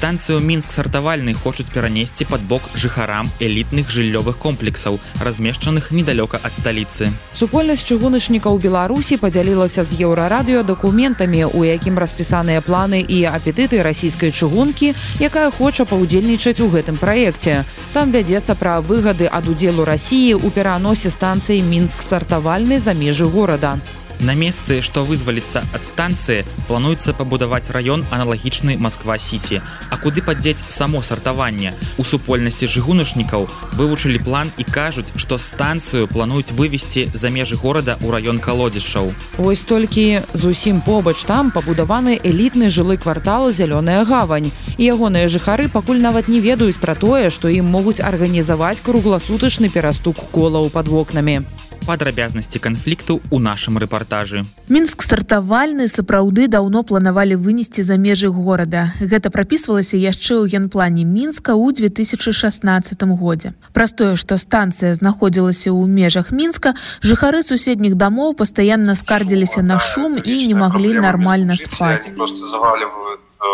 станцыю 0.00 0.40
мінск 0.40 0.72
сартавальны 0.72 1.34
хочуць 1.36 1.68
перанесці 1.68 2.24
пад 2.24 2.40
бок 2.48 2.68
жыхарам 2.72 3.28
элітных 3.36 3.90
жыллёвых 3.92 4.38
комплексаў 4.40 4.96
размешчаных 5.20 5.90
недалёка 5.92 6.40
ад 6.40 6.56
сталіцы. 6.56 7.10
Супольнасць 7.36 7.84
чыгуначнікаў 7.84 8.56
беларусі 8.64 9.20
падзялілася 9.20 9.84
з 9.84 10.00
еўрарадыё 10.00 10.64
дакументамі 10.64 11.44
у 11.52 11.68
якім 11.68 12.00
распісаныя 12.00 12.64
планы 12.64 13.04
і 13.04 13.28
апетыты 13.28 13.84
расійскай 13.84 14.32
чыгункі 14.32 14.96
якая 15.20 15.52
хоча 15.52 15.84
паўдзельнічаць 15.84 16.64
у 16.64 16.72
гэтым 16.72 16.96
праекце. 16.96 17.68
Там 17.92 18.08
вядзецца 18.16 18.56
пра 18.56 18.80
выгады 18.80 19.28
ад 19.28 19.52
удзелу 19.52 19.84
рассіі 19.84 20.32
ў 20.40 20.48
пераносе 20.48 21.12
станцыі 21.12 21.60
мінск 21.60 22.00
сартавальны 22.00 22.80
за 22.80 22.96
межы 22.96 23.28
горада 23.28 23.76
На 24.20 24.34
месцы, 24.36 24.82
што 24.84 25.00
вызваліцца 25.08 25.62
ад 25.72 25.80
станцыі, 25.80 26.44
плануецца 26.68 27.16
пабудаваць 27.16 27.72
раён 27.72 28.04
аналагічны 28.12 28.76
Масква-сіці. 28.76 29.62
А 29.88 29.96
куды 29.96 30.20
падзець 30.20 30.60
само 30.68 31.00
сартаванне? 31.00 31.72
У 31.96 32.04
супольнасці 32.04 32.68
жыгуначнікаў 32.68 33.48
вывучылі 33.80 34.20
план 34.20 34.52
і 34.60 34.68
кажуць, 34.68 35.08
што 35.16 35.40
станцыю 35.40 36.04
плануюць 36.04 36.52
вывесці 36.52 37.08
за 37.14 37.32
межы 37.32 37.56
горада 37.56 37.96
ў 38.04 38.12
раён 38.12 38.44
калодзішчаў. 38.44 39.08
Вось 39.40 39.64
толькі 39.64 40.20
зусім 40.36 40.84
побач 40.84 41.24
там 41.24 41.48
пабудаваны 41.48 42.20
элітны 42.20 42.68
жылы 42.68 43.00
квартал 43.00 43.48
зялёная 43.48 44.04
гавань. 44.04 44.52
І 44.76 44.92
ягоныя 44.92 45.32
жыхары 45.32 45.72
пакуль 45.72 46.04
нават 46.04 46.28
не 46.28 46.44
ведаюць 46.44 46.76
пра 46.76 46.92
тое, 46.92 47.32
што 47.32 47.48
ім 47.48 47.72
могуць 47.72 48.04
арганізаваць 48.04 48.84
кругласутачны 48.84 49.72
перастук 49.72 50.20
колаў 50.28 50.68
пад 50.68 50.92
вокнамі. 50.92 51.40
Падрабязнасці 51.86 52.58
канфлікту 52.58 53.20
у 53.30 53.40
нашым 53.40 53.78
рэпартажы. 53.82 54.44
Мінск 54.68 55.02
сартавальны 55.02 55.88
сапраўды 55.88 56.46
даўно 56.46 56.84
планавалі 56.84 57.34
вынесці 57.34 57.82
за 57.82 57.96
межы 57.96 58.28
горада. 58.28 58.92
Гэта 59.00 59.32
прапісвалася 59.34 59.96
яшчэ 59.96 60.38
ў 60.38 60.46
генплане 60.46 61.02
мінска 61.02 61.58
ў 61.58 61.72
2016 61.74 63.02
годзе. 63.18 63.54
Праз 63.72 63.96
тое 63.96 64.14
што 64.14 64.36
станцыя 64.36 64.94
знаходзілася 64.94 65.74
ў 65.74 65.90
межах 65.90 66.30
мінска 66.30 66.76
жыхары 67.02 67.42
суседніх 67.42 67.98
дамоў 67.98 68.36
пастаянна 68.36 68.94
скардзіліся 68.94 69.62
на 69.66 69.80
шум 69.80 70.20
і 70.20 70.34
не 70.46 70.54
маглі 70.54 70.94
нармальна 71.00 71.56
спаць 71.56 72.12
просто 72.20 72.46
заваливают 72.46 73.20
э, 73.20 73.44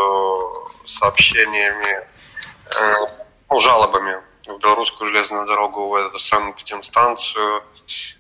сообщениями 0.85 1.93
э, 1.95 2.03
ну, 3.51 3.61
жалобами 3.61 4.15
в 4.47 4.59
белорусскую 4.59 5.09
железную 5.09 5.47
дорогу, 5.47 5.89
в 5.89 5.95
эту 5.95 6.19
самую 6.19 6.55
станцию, 6.83 7.63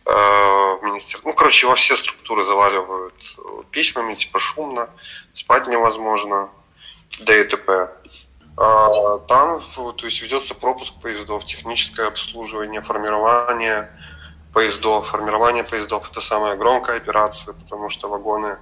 э, 0.04 0.10
в 0.10 0.80
министерство. 0.82 1.28
Ну, 1.28 1.34
короче, 1.34 1.66
во 1.66 1.74
все 1.74 1.96
структуры 1.96 2.44
заваливают 2.44 3.38
письмами, 3.70 4.14
типа 4.14 4.38
шумно, 4.38 4.90
спать 5.32 5.66
невозможно, 5.66 6.50
да 7.20 7.34
и 7.36 7.44
т.п. 7.44 7.90
А 8.58 9.18
там, 9.28 9.60
то 9.60 10.06
есть, 10.06 10.22
ведется 10.22 10.54
пропуск 10.54 10.94
поездов, 11.02 11.44
техническое 11.44 12.06
обслуживание, 12.06 12.80
формирование 12.80 13.90
поездов. 14.54 15.08
Формирование 15.08 15.62
поездов– 15.62 16.10
это 16.10 16.20
самая 16.20 16.56
громкая 16.56 16.96
операция, 16.96 17.52
потому 17.52 17.90
что 17.90 18.08
вагоны 18.08 18.58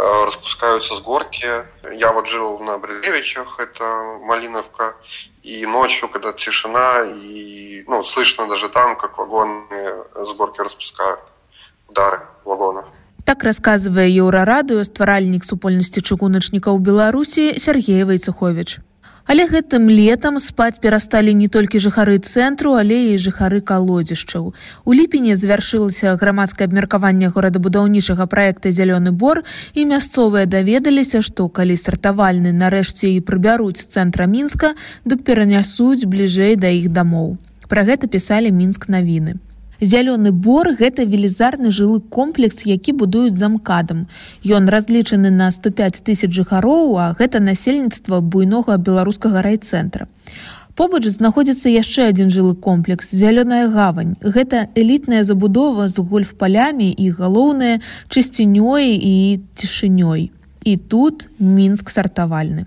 Э, 0.00 0.24
распускаются 0.26 0.94
с 0.94 1.00
горки. 1.00 1.48
Я 1.92 2.12
вот 2.12 2.28
жил 2.28 2.60
на 2.60 2.78
Брилевичах, 2.78 3.58
это 3.58 3.82
Малиновка, 4.22 4.94
и 5.48 5.66
ночью, 5.66 6.08
когда 6.08 6.32
тишина, 6.32 7.04
и 7.04 7.84
ну, 7.86 8.02
слышно 8.02 8.46
даже 8.48 8.68
там, 8.68 8.96
как 8.96 9.18
вагоны 9.18 9.64
с 10.14 10.32
горки 10.34 10.60
распускают 10.60 11.20
удары 11.88 12.20
вагонов. 12.44 12.84
Так 13.24 13.44
расказвае 13.44 14.08
еўрарадыё 14.08 14.84
стваральнік 14.84 15.44
супольнасці 15.44 16.00
чыгуначнікаў 16.00 16.78
Беларусі 16.80 17.60
Сергей 17.60 18.04
Вайцухович. 18.04 18.80
Але 19.28 19.44
гэтым 19.44 19.90
летам 19.92 20.38
спаць 20.40 20.80
перасталі 20.80 21.34
не 21.36 21.48
толькі 21.52 21.80
жыхары 21.84 22.16
цэнтру, 22.16 22.72
але 22.80 22.96
і 23.12 23.18
жыхары 23.20 23.60
калодзішчаў. 23.60 24.46
У 24.88 24.94
ліпені 24.96 25.36
завяршылася 25.36 26.14
грамадскае 26.16 26.64
абмеркаванне 26.64 27.28
горадабудаўнічага 27.34 28.24
праекта 28.24 28.72
зялёны 28.72 29.12
бор 29.12 29.42
і 29.74 29.84
мясцовыя 29.90 30.48
даведаліся, 30.48 31.20
што 31.20 31.52
калі 31.52 31.76
сартавальны 31.76 32.56
нарэшце 32.56 33.12
і 33.12 33.20
прыбяруць 33.20 33.84
з 33.84 34.00
цэнтра 34.00 34.24
мінска, 34.24 34.72
дык 35.04 35.28
перанясуць 35.28 36.08
бліжэй 36.08 36.56
да 36.56 36.72
іх 36.72 36.88
дамоў. 36.88 37.36
Пра 37.68 37.84
гэта 37.84 38.08
пісалі 38.08 38.48
мінск 38.48 38.88
навіны. 38.88 39.36
Зялёны 39.80 40.32
бор 40.32 40.74
гэта 40.74 41.04
велізарны 41.06 41.70
жылы 41.70 42.00
комплекс, 42.00 42.66
які 42.66 42.92
будуюць 42.92 43.38
замкадам. 43.38 44.08
Ён 44.42 44.66
разлічаны 44.66 45.30
на 45.30 45.50
105 45.54 46.02
тысяч 46.02 46.34
жыхароў, 46.34 46.98
а 46.98 47.14
гэта 47.14 47.38
насельніцтва 47.38 48.18
буйнога 48.20 48.76
беларускага 48.76 49.42
райцэнтра. 49.42 50.08
Побач 50.74 51.06
знаходзіцца 51.10 51.70
яшчэ 51.70 52.10
адзін 52.10 52.30
жылы 52.30 52.54
комплекс 52.54 53.10
зялёная 53.10 53.66
гавань. 53.70 54.14
Гэта 54.22 54.66
элітная 54.74 55.22
забудова 55.22 55.86
з 55.86 56.02
гольф-палямі 56.02 56.90
і 56.90 57.06
галоўнае 57.14 57.78
чысцінёй 58.10 58.98
і 58.98 59.14
цішынёй. 59.54 60.30
І 60.62 60.76
тут 60.76 61.30
мінск 61.38 61.90
сартавальны. 61.90 62.66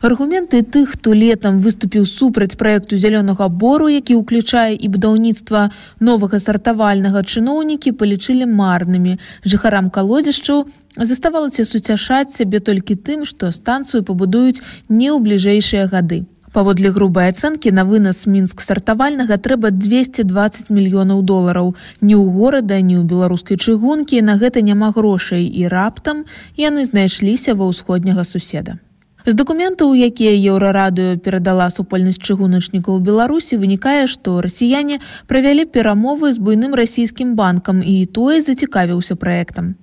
Аргументы 0.00 0.62
тых, 0.62 0.96
хто 0.96 1.12
летам 1.12 1.60
выступіў 1.60 2.06
супраць 2.08 2.56
праекту 2.56 2.96
зялёнага 2.96 3.48
бору, 3.52 3.84
які 3.92 4.16
ўключае 4.16 4.72
і 4.72 4.88
будаўніцтва 4.88 5.68
новага 6.00 6.40
сартавальнага 6.40 7.20
чыноўнікі 7.20 7.92
палічылі 8.00 8.48
марнымі. 8.48 9.20
Жыхарам 9.44 9.92
калодзішчаў 9.92 10.64
заставалася 10.96 11.68
суцяшаць 11.68 12.32
сябе 12.32 12.64
толькі 12.64 12.96
тым, 12.96 13.28
што 13.28 13.52
станцыю 13.52 14.00
пабудуюць 14.00 14.64
не 14.88 15.12
ў 15.12 15.20
бліжэйшыя 15.20 15.84
гады. 15.92 16.24
Паводле 16.56 16.96
грубай 16.96 17.28
ацэнкі 17.36 17.68
на 17.68 17.84
вынас 17.84 18.24
мінск 18.24 18.64
сартавальнага 18.64 19.36
трэба 19.36 19.68
220 19.68 20.72
мільёнаў 20.72 21.20
долараў. 21.28 21.76
Ні 22.00 22.16
ў 22.16 22.24
горада, 22.40 22.80
ні 22.80 22.96
ў 22.96 23.04
беларускай 23.04 23.60
чыгункі 23.60 24.24
на 24.24 24.40
гэта 24.40 24.64
няма 24.64 24.96
грошай 24.96 25.44
і 25.44 25.68
раптам 25.68 26.24
яны 26.56 26.88
знайшліся 26.88 27.52
ва 27.52 27.68
ўсходняга 27.68 28.24
суседа. 28.24 28.80
З 29.26 29.34
дакументаў, 29.36 29.92
якія 29.92 30.32
еўрарадыё 30.32 31.20
перадала 31.20 31.68
супольнасць 31.68 32.20
чыгуначнікаў 32.24 33.04
беларусі 33.04 33.60
вынікае 33.60 34.08
што 34.08 34.40
расіяне 34.40 34.96
правялі 35.28 35.68
перамовы 35.68 36.32
з 36.32 36.40
буйным 36.40 36.72
расійскім 36.72 37.36
банкам 37.36 37.84
і 37.84 38.06
тое 38.08 38.40
зацікавіўся 38.40 39.16
праектам. 39.20 39.76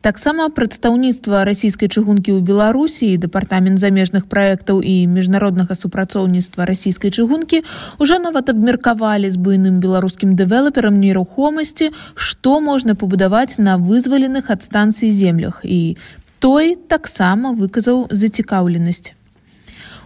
Таксама 0.00 0.48
прадстаўніцтва 0.48 1.44
расійскай 1.44 1.92
чыгункі 1.92 2.32
ў 2.32 2.40
беларусі 2.40 3.12
і 3.12 3.20
дэпартамент 3.20 3.76
замежных 3.76 4.24
праектаў 4.24 4.80
і 4.80 4.94
міжнароднага 5.04 5.76
супрацоўніцтва 5.76 6.64
расійскай 6.64 7.12
чыгункі 7.12 7.60
уже 7.98 8.16
нават 8.22 8.48
абмеркавалі 8.48 9.28
з 9.28 9.36
буйным 9.36 9.84
беларускім 9.84 10.32
дэвелаперам 10.32 10.96
нерухомасці 10.96 11.90
што 12.14 12.60
можна 12.64 12.96
пабудаваць 12.96 13.60
на 13.60 13.76
вызваленых 13.76 14.48
ад 14.48 14.64
станцыі 14.64 15.12
землях. 15.12 15.60
І 15.68 15.98
той 16.38 16.76
таксама 16.88 17.52
выказаў 17.52 18.06
зацікаўленасць. 18.10 19.14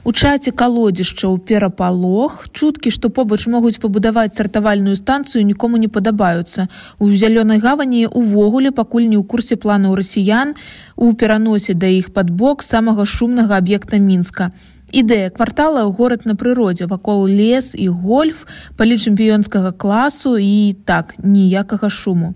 У 0.04 0.10
чаце 0.10 0.50
калодзішчаў 0.50 1.36
перапалох 1.46 2.48
чуткі, 2.50 2.90
што 2.90 3.06
побач 3.06 3.46
могуць 3.46 3.78
пабудаваць 3.78 4.34
сартавальную 4.34 4.96
станцыю 4.98 5.44
нікому 5.46 5.78
не 5.78 5.86
падабаюцца. 5.86 6.66
У 6.98 7.12
зялёнай 7.14 7.62
гавані 7.62 8.10
увогуле 8.10 8.74
пакуль 8.74 9.06
не 9.06 9.14
ў 9.14 9.22
курсе 9.22 9.54
планаў 9.54 9.94
расіян 9.94 10.58
у 10.96 11.12
пераносе 11.14 11.78
да 11.78 11.86
іх 11.86 12.10
пад 12.10 12.34
бок 12.34 12.66
самага 12.66 13.06
шумнага 13.06 13.62
аб'екта 13.62 14.02
мінска. 14.02 14.50
Ідэя 14.90 15.30
квартала 15.30 15.86
ў 15.86 15.94
горад 15.94 16.26
на 16.26 16.34
прыродзе 16.34 16.90
вакол 16.90 17.22
лес 17.30 17.70
і 17.78 17.86
гольф 17.94 18.42
палі 18.76 18.98
чэмпіёнскага 18.98 19.70
класу 19.70 20.34
і 20.34 20.74
так 20.84 21.14
ніякага 21.22 21.86
шуму. 21.86 22.34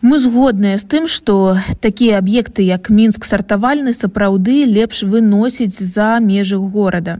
Мы 0.00 0.20
згодныя 0.22 0.78
з 0.78 0.86
тым, 0.86 1.10
што 1.10 1.58
такія 1.82 2.22
аб'екты, 2.22 2.62
як 2.62 2.86
мінск 2.86 3.26
сартавальны 3.26 3.90
сапраўды 3.90 4.62
лепш 4.62 5.02
выносіць 5.02 5.74
за 5.74 6.22
межы 6.22 6.54
горада. 6.54 7.18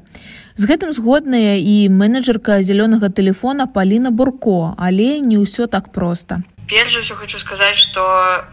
З 0.54 0.70
гэтым 0.70 0.94
згодная 0.94 1.58
і 1.58 1.90
менеджерка 1.90 2.62
зялёнага 2.62 3.10
тэлефона 3.10 3.66
Паліна 3.66 4.14
Бурко, 4.14 4.78
але 4.78 5.18
не 5.18 5.42
ўсё 5.42 5.66
так 5.66 5.90
проста. 5.90 6.46
Перш 6.70 7.02
ўсё 7.02 7.18
хочу 7.18 7.42
сказаць, 7.42 7.74
што 7.74 7.98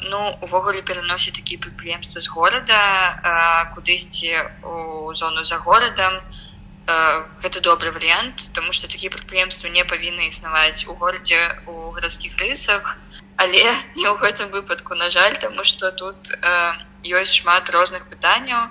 ну 0.09 0.33
увогуле 0.41 0.81
пераносіць 0.81 1.37
такія 1.37 1.61
прадпрыемствы 1.61 2.17
з 2.17 2.25
горада 2.25 2.81
кудысьці 3.77 4.41
у 4.65 5.13
зону 5.13 5.45
за 5.45 5.61
горадам. 5.61 6.17
Гэта 7.45 7.61
добры 7.61 7.93
варыянт, 7.93 8.49
тому 8.57 8.73
што 8.73 8.89
такія 8.89 9.13
прадпрыемствы 9.13 9.69
не 9.69 9.85
павінны 9.85 10.33
існаваць 10.33 10.89
у 10.89 10.97
горадзе 10.97 11.61
у 11.69 11.93
гарадскіх 11.93 12.41
рысах 12.41 12.97
але 13.45 13.63
не 14.01 14.09
ў 14.09 14.15
гэтым 14.17 14.49
выпадку 14.49 14.97
на 14.97 15.09
жаль 15.13 15.37
тому 15.37 15.63
что 15.63 15.91
тут 15.91 16.17
э, 16.33 16.73
ёсць 17.05 17.37
шмат 17.39 17.69
розных 17.69 18.09
пытанняў 18.09 18.69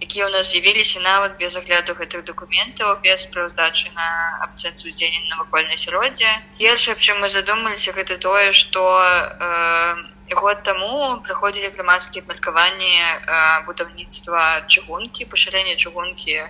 якія 0.00 0.26
ў 0.26 0.32
нас 0.32 0.50
з'явіліся 0.50 1.00
нават 1.04 1.36
без 1.36 1.54
агляду 1.56 1.94
гэтых 1.94 2.24
документаў 2.24 2.98
без 3.04 3.28
справаздачы 3.28 3.92
на 3.92 4.08
абцэнцу 4.48 4.88
дзеяння 4.88 5.28
навакольнай 5.36 5.76
асяроддзе. 5.76 6.30
Першае 6.58 6.96
чым 6.96 7.20
мы 7.20 7.28
задумаліся 7.28 7.92
гэта 7.92 8.16
тое 8.16 8.52
что 8.52 8.80
э, 8.88 10.34
год 10.34 10.62
таму 10.64 11.20
прыходзілі 11.20 11.76
грамадскія 11.76 12.24
абмеркаванні 12.24 12.96
э, 12.96 13.64
будаўніцтва 13.68 14.64
чыгункі 14.72 15.28
пашырэння 15.28 15.76
чыгункі 15.76 16.36
э, 16.40 16.48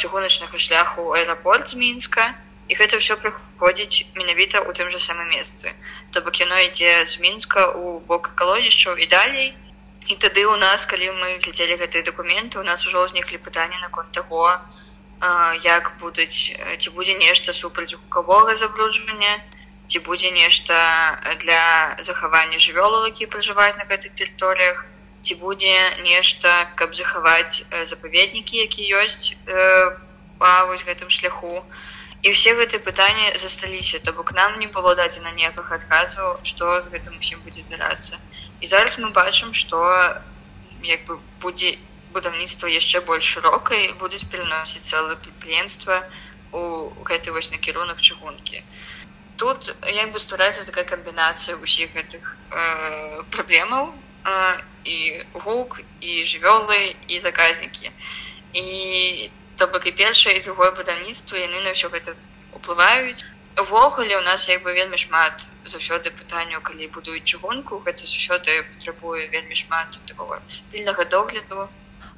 чыгуначнага 0.00 0.58
шляху 0.58 1.12
аэрапорт 1.12 1.68
з 1.68 1.74
мінска. 1.76 2.32
І 2.68 2.80
гэта 2.80 2.96
ўсё 2.96 3.20
прыходзіць 3.62 4.10
менавіта 4.18 4.58
ў 4.58 4.74
тым 4.74 4.90
жа 4.90 4.98
самым 4.98 5.30
месцы. 5.30 5.70
То 6.10 6.20
бок 6.26 6.34
яно 6.42 6.58
ідзе 6.58 7.06
з 7.06 7.22
мінска 7.22 7.78
у 7.78 8.00
бок 8.00 8.34
калодзішчаў 8.34 8.98
і 8.98 9.06
далей. 9.06 9.54
І 10.10 10.18
тады 10.18 10.42
у 10.50 10.56
нас 10.58 10.82
калі 10.82 11.14
мы 11.14 11.38
глядзелі 11.38 11.78
гэтыя 11.78 12.02
дакументы 12.02 12.58
у 12.58 12.66
нас 12.66 12.82
ужо 12.86 13.06
ўзніклі 13.06 13.38
пытанні 13.38 13.78
наконт 13.78 14.10
таго 14.10 14.58
як 15.62 15.94
будуць 16.02 16.58
ці 16.58 16.90
будзе 16.90 17.14
нешта 17.22 17.54
супраць 17.54 17.94
гукавога 17.94 18.58
забруджвання 18.58 19.38
ці 19.86 20.02
будзе 20.02 20.34
нешта 20.34 20.74
для 21.38 21.94
захавання 22.02 22.58
жывёлаў 22.58 23.14
які 23.14 23.30
пражываюць 23.30 23.78
на 23.78 23.86
гэтых 23.86 24.18
тэрыторыях 24.18 24.82
ці 25.22 25.38
будзе 25.38 25.78
нешта 26.02 26.66
каб 26.74 26.98
захаваць 26.98 27.62
запаведнікі 27.86 28.58
які 28.58 28.82
ёсць 28.98 29.38
па 30.42 30.66
вось 30.66 30.82
гэтым 30.82 31.14
шляху. 31.14 31.62
і 31.62 32.01
і 32.22 32.30
все 32.30 32.54
гэтыя 32.54 32.80
пытанні 32.82 33.36
засталіся 33.36 33.98
то 33.98 34.12
бок 34.12 34.32
нам 34.32 34.58
не 34.58 34.66
было 34.66 34.94
дадзена 34.94 35.32
ніякага 35.38 35.74
адказу 35.76 36.34
што 36.42 36.80
з 36.80 36.94
гэтым 36.94 37.18
усім 37.18 37.40
будзе 37.46 37.62
здарацца 37.62 38.18
і 38.60 38.66
зараз 38.66 38.98
мы 38.98 39.10
бачым 39.10 39.54
што 39.54 39.82
як 40.82 41.04
бы 41.06 41.18
будзе 41.42 41.78
будаўніцтва 42.12 42.68
яшчэ 42.68 43.00
больш 43.08 43.24
шырокай 43.34 43.92
будуць 43.98 44.24
пераносіць 44.30 44.86
цэлы 44.86 45.16
прадпрыемства 45.16 46.02
у 46.52 46.92
гэты 47.08 47.32
вось 47.32 47.50
накірунак 47.50 48.00
чыгункі. 48.00 48.62
Тут 49.36 49.74
як 49.88 50.12
бы 50.12 50.20
ствараецца 50.20 50.68
такая 50.68 50.84
камбінацыя 50.84 51.56
ўсіх 51.56 51.96
гэтых 51.96 52.22
э, 52.52 53.24
праблемаў 53.32 53.90
э, 54.24 54.60
і 54.84 54.98
гук 55.32 55.80
і 56.00 56.22
жывёлы 56.22 56.94
і 57.08 57.18
заказнікі. 57.18 57.90
І 58.52 59.32
то 59.62 59.68
бок 59.70 59.86
і 59.86 59.92
першае 59.94 60.32
і 60.36 60.42
другое 60.42 60.70
будаўніцтва 60.74 61.38
яны 61.38 61.62
на 61.62 61.70
ўсё 61.70 61.86
гэта 61.94 62.18
уплываюць 62.58 63.22
увогуле 63.62 64.18
у 64.18 64.24
нас 64.26 64.48
як 64.50 64.66
бы 64.66 64.74
вельмі 64.74 64.98
шмат 64.98 65.46
заўсёды 65.74 66.10
пытанняў 66.10 66.58
калі 66.66 66.90
будуюць 66.90 67.22
чыгунку 67.22 67.78
гэта 67.86 68.02
заўсёды 68.02 68.50
патрабуе 68.72 69.30
вельмі 69.30 69.54
шмат 69.54 70.02
такого 70.10 70.42
пільнага 70.72 71.06
догляду 71.06 71.68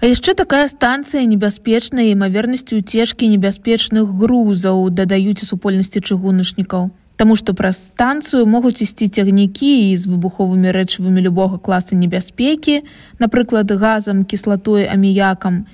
А 0.00 0.08
яшчэ 0.08 0.32
такая 0.40 0.68
станцыя 0.72 1.28
небяспечная 1.28 2.08
імавернасцю 2.16 2.80
уцежкі 2.80 3.28
небяспечных 3.28 4.08
грузаў 4.24 4.88
дадаюць 4.88 5.44
у 5.44 5.46
супольнасці 5.52 6.00
чыгуначнікаў. 6.00 6.90
Таму 7.20 7.36
што 7.36 7.54
праз 7.54 7.78
станцыю 7.92 8.48
могуць 8.48 8.82
ісці 8.82 9.08
цягнікі 9.08 9.70
і 9.92 9.96
з 9.96 10.10
выбуховымі 10.10 10.74
рэчывамі 10.76 11.20
любога 11.28 11.60
класа 11.62 11.94
небяспекі, 11.94 12.82
напрыклад, 13.22 13.70
газам, 13.70 14.24
кіслатой, 14.24 14.88
аміякам. 14.90 15.64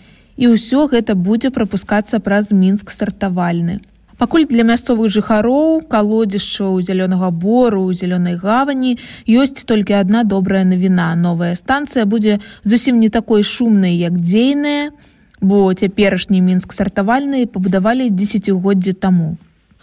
І 0.41 0.49
ўсё 0.57 0.89
гэта 0.89 1.13
будзе 1.13 1.53
прапускацца 1.53 2.17
праз 2.25 2.49
мінск 2.57 2.89
сартавальны. 2.97 3.85
Пакуль 4.17 4.49
для 4.49 4.65
мясцовых 4.65 5.13
жыхароў 5.13 5.85
калодзішчаў 5.93 6.81
зялёнага 6.81 7.29
бору 7.29 7.85
у 7.85 7.93
зялёнай 7.93 8.41
гавані 8.41 8.97
ёсць 9.29 9.65
толькі 9.69 10.01
адна 10.01 10.25
добрая 10.25 10.65
навіна. 10.65 11.13
Новая 11.17 11.53
станцыя 11.61 12.09
будзе 12.09 12.41
зусім 12.65 13.05
не 13.05 13.13
такой 13.13 13.45
шумнай 13.45 14.01
як 14.01 14.17
дзейная 14.17 14.97
бо 15.41 15.61
цяперашні 15.77 16.41
мінск 16.41 16.73
сартавальны 16.73 17.45
пабудавалі 17.45 18.09
десятгоддзі 18.09 18.97
таму 18.97 19.37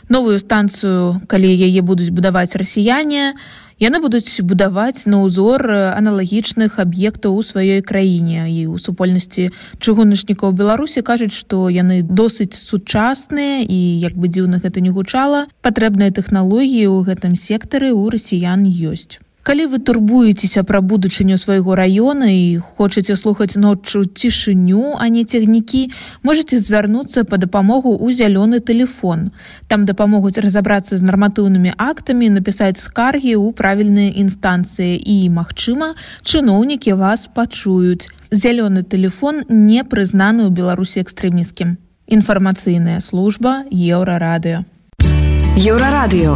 новую 0.09 0.39
станцыю 0.39 1.21
калі 1.27 1.51
яе 1.51 1.81
будуць 1.81 2.11
будаваць 2.15 2.55
расіяне 2.55 3.35
яны 3.77 4.01
будуць 4.01 4.41
будаваць 4.41 5.05
на 5.05 5.21
ўзор 5.25 5.61
аналагічных 5.93 6.79
аб'ектаў 6.81 7.37
у 7.37 7.43
сваёй 7.43 7.83
краіне 7.85 8.47
і 8.49 8.71
ў 8.71 8.81
супольнасці 8.81 9.51
чыгуначнікаў 9.83 10.55
беларусі 10.57 11.05
кажуць 11.05 11.35
што 11.35 11.69
яны 11.69 12.01
досыць 12.01 12.57
сучасныя 12.57 13.61
і 13.61 13.79
як 14.01 14.17
бы 14.17 14.31
дзіўна 14.31 14.63
гэта 14.63 14.81
не 14.81 14.89
гучала 14.89 15.45
патрэбныя 15.61 16.15
тэхналогіі 16.15 16.89
ў 16.89 16.97
гэтым 17.11 17.37
сектары 17.37 17.93
ў 17.93 18.17
расіян 18.17 18.65
ёсць 18.65 19.21
калі 19.47 19.65
вы 19.71 19.79
турбуецеся 19.79 20.63
пра 20.67 20.81
будучыню 20.83 21.37
свайго 21.39 21.75
раёна 21.79 22.27
і 22.27 22.59
хочаце 22.59 23.15
слухаць 23.15 23.55
ноччу 23.55 24.03
цішыню 24.03 24.99
а 24.99 25.07
не 25.07 25.23
цягнікі 25.23 25.87
можете 26.27 26.59
звярнуцца 26.59 27.23
па 27.23 27.39
дапамогу 27.39 27.95
ў 27.95 28.11
зялёны 28.11 28.59
телефон 28.59 29.31
там 29.71 29.87
дапамогуць 29.87 30.35
разаобрацца 30.43 30.99
з 30.99 31.07
нарматыўнымі 31.07 31.71
актамі 31.79 32.27
напісаць 32.35 32.83
скаргі 32.83 33.39
ў 33.39 33.55
правільныя 33.55 34.11
інстанцыі. 34.19 34.99
І 34.99 35.31
магчыма 35.31 35.95
чыноўнікі 36.27 36.99
вас 36.99 37.31
пачуюць. 37.31 38.11
Зялёны 38.31 38.83
телефон 38.83 39.47
не 39.47 39.87
прызнаны 39.87 40.47
ў 40.47 40.51
беларусі 40.51 40.99
экстрэміскім 41.07 41.79
інфармацыйная 42.07 42.99
служба 42.99 43.63
еўрарадыо 43.71 44.67
еўрарадыё 45.55 46.35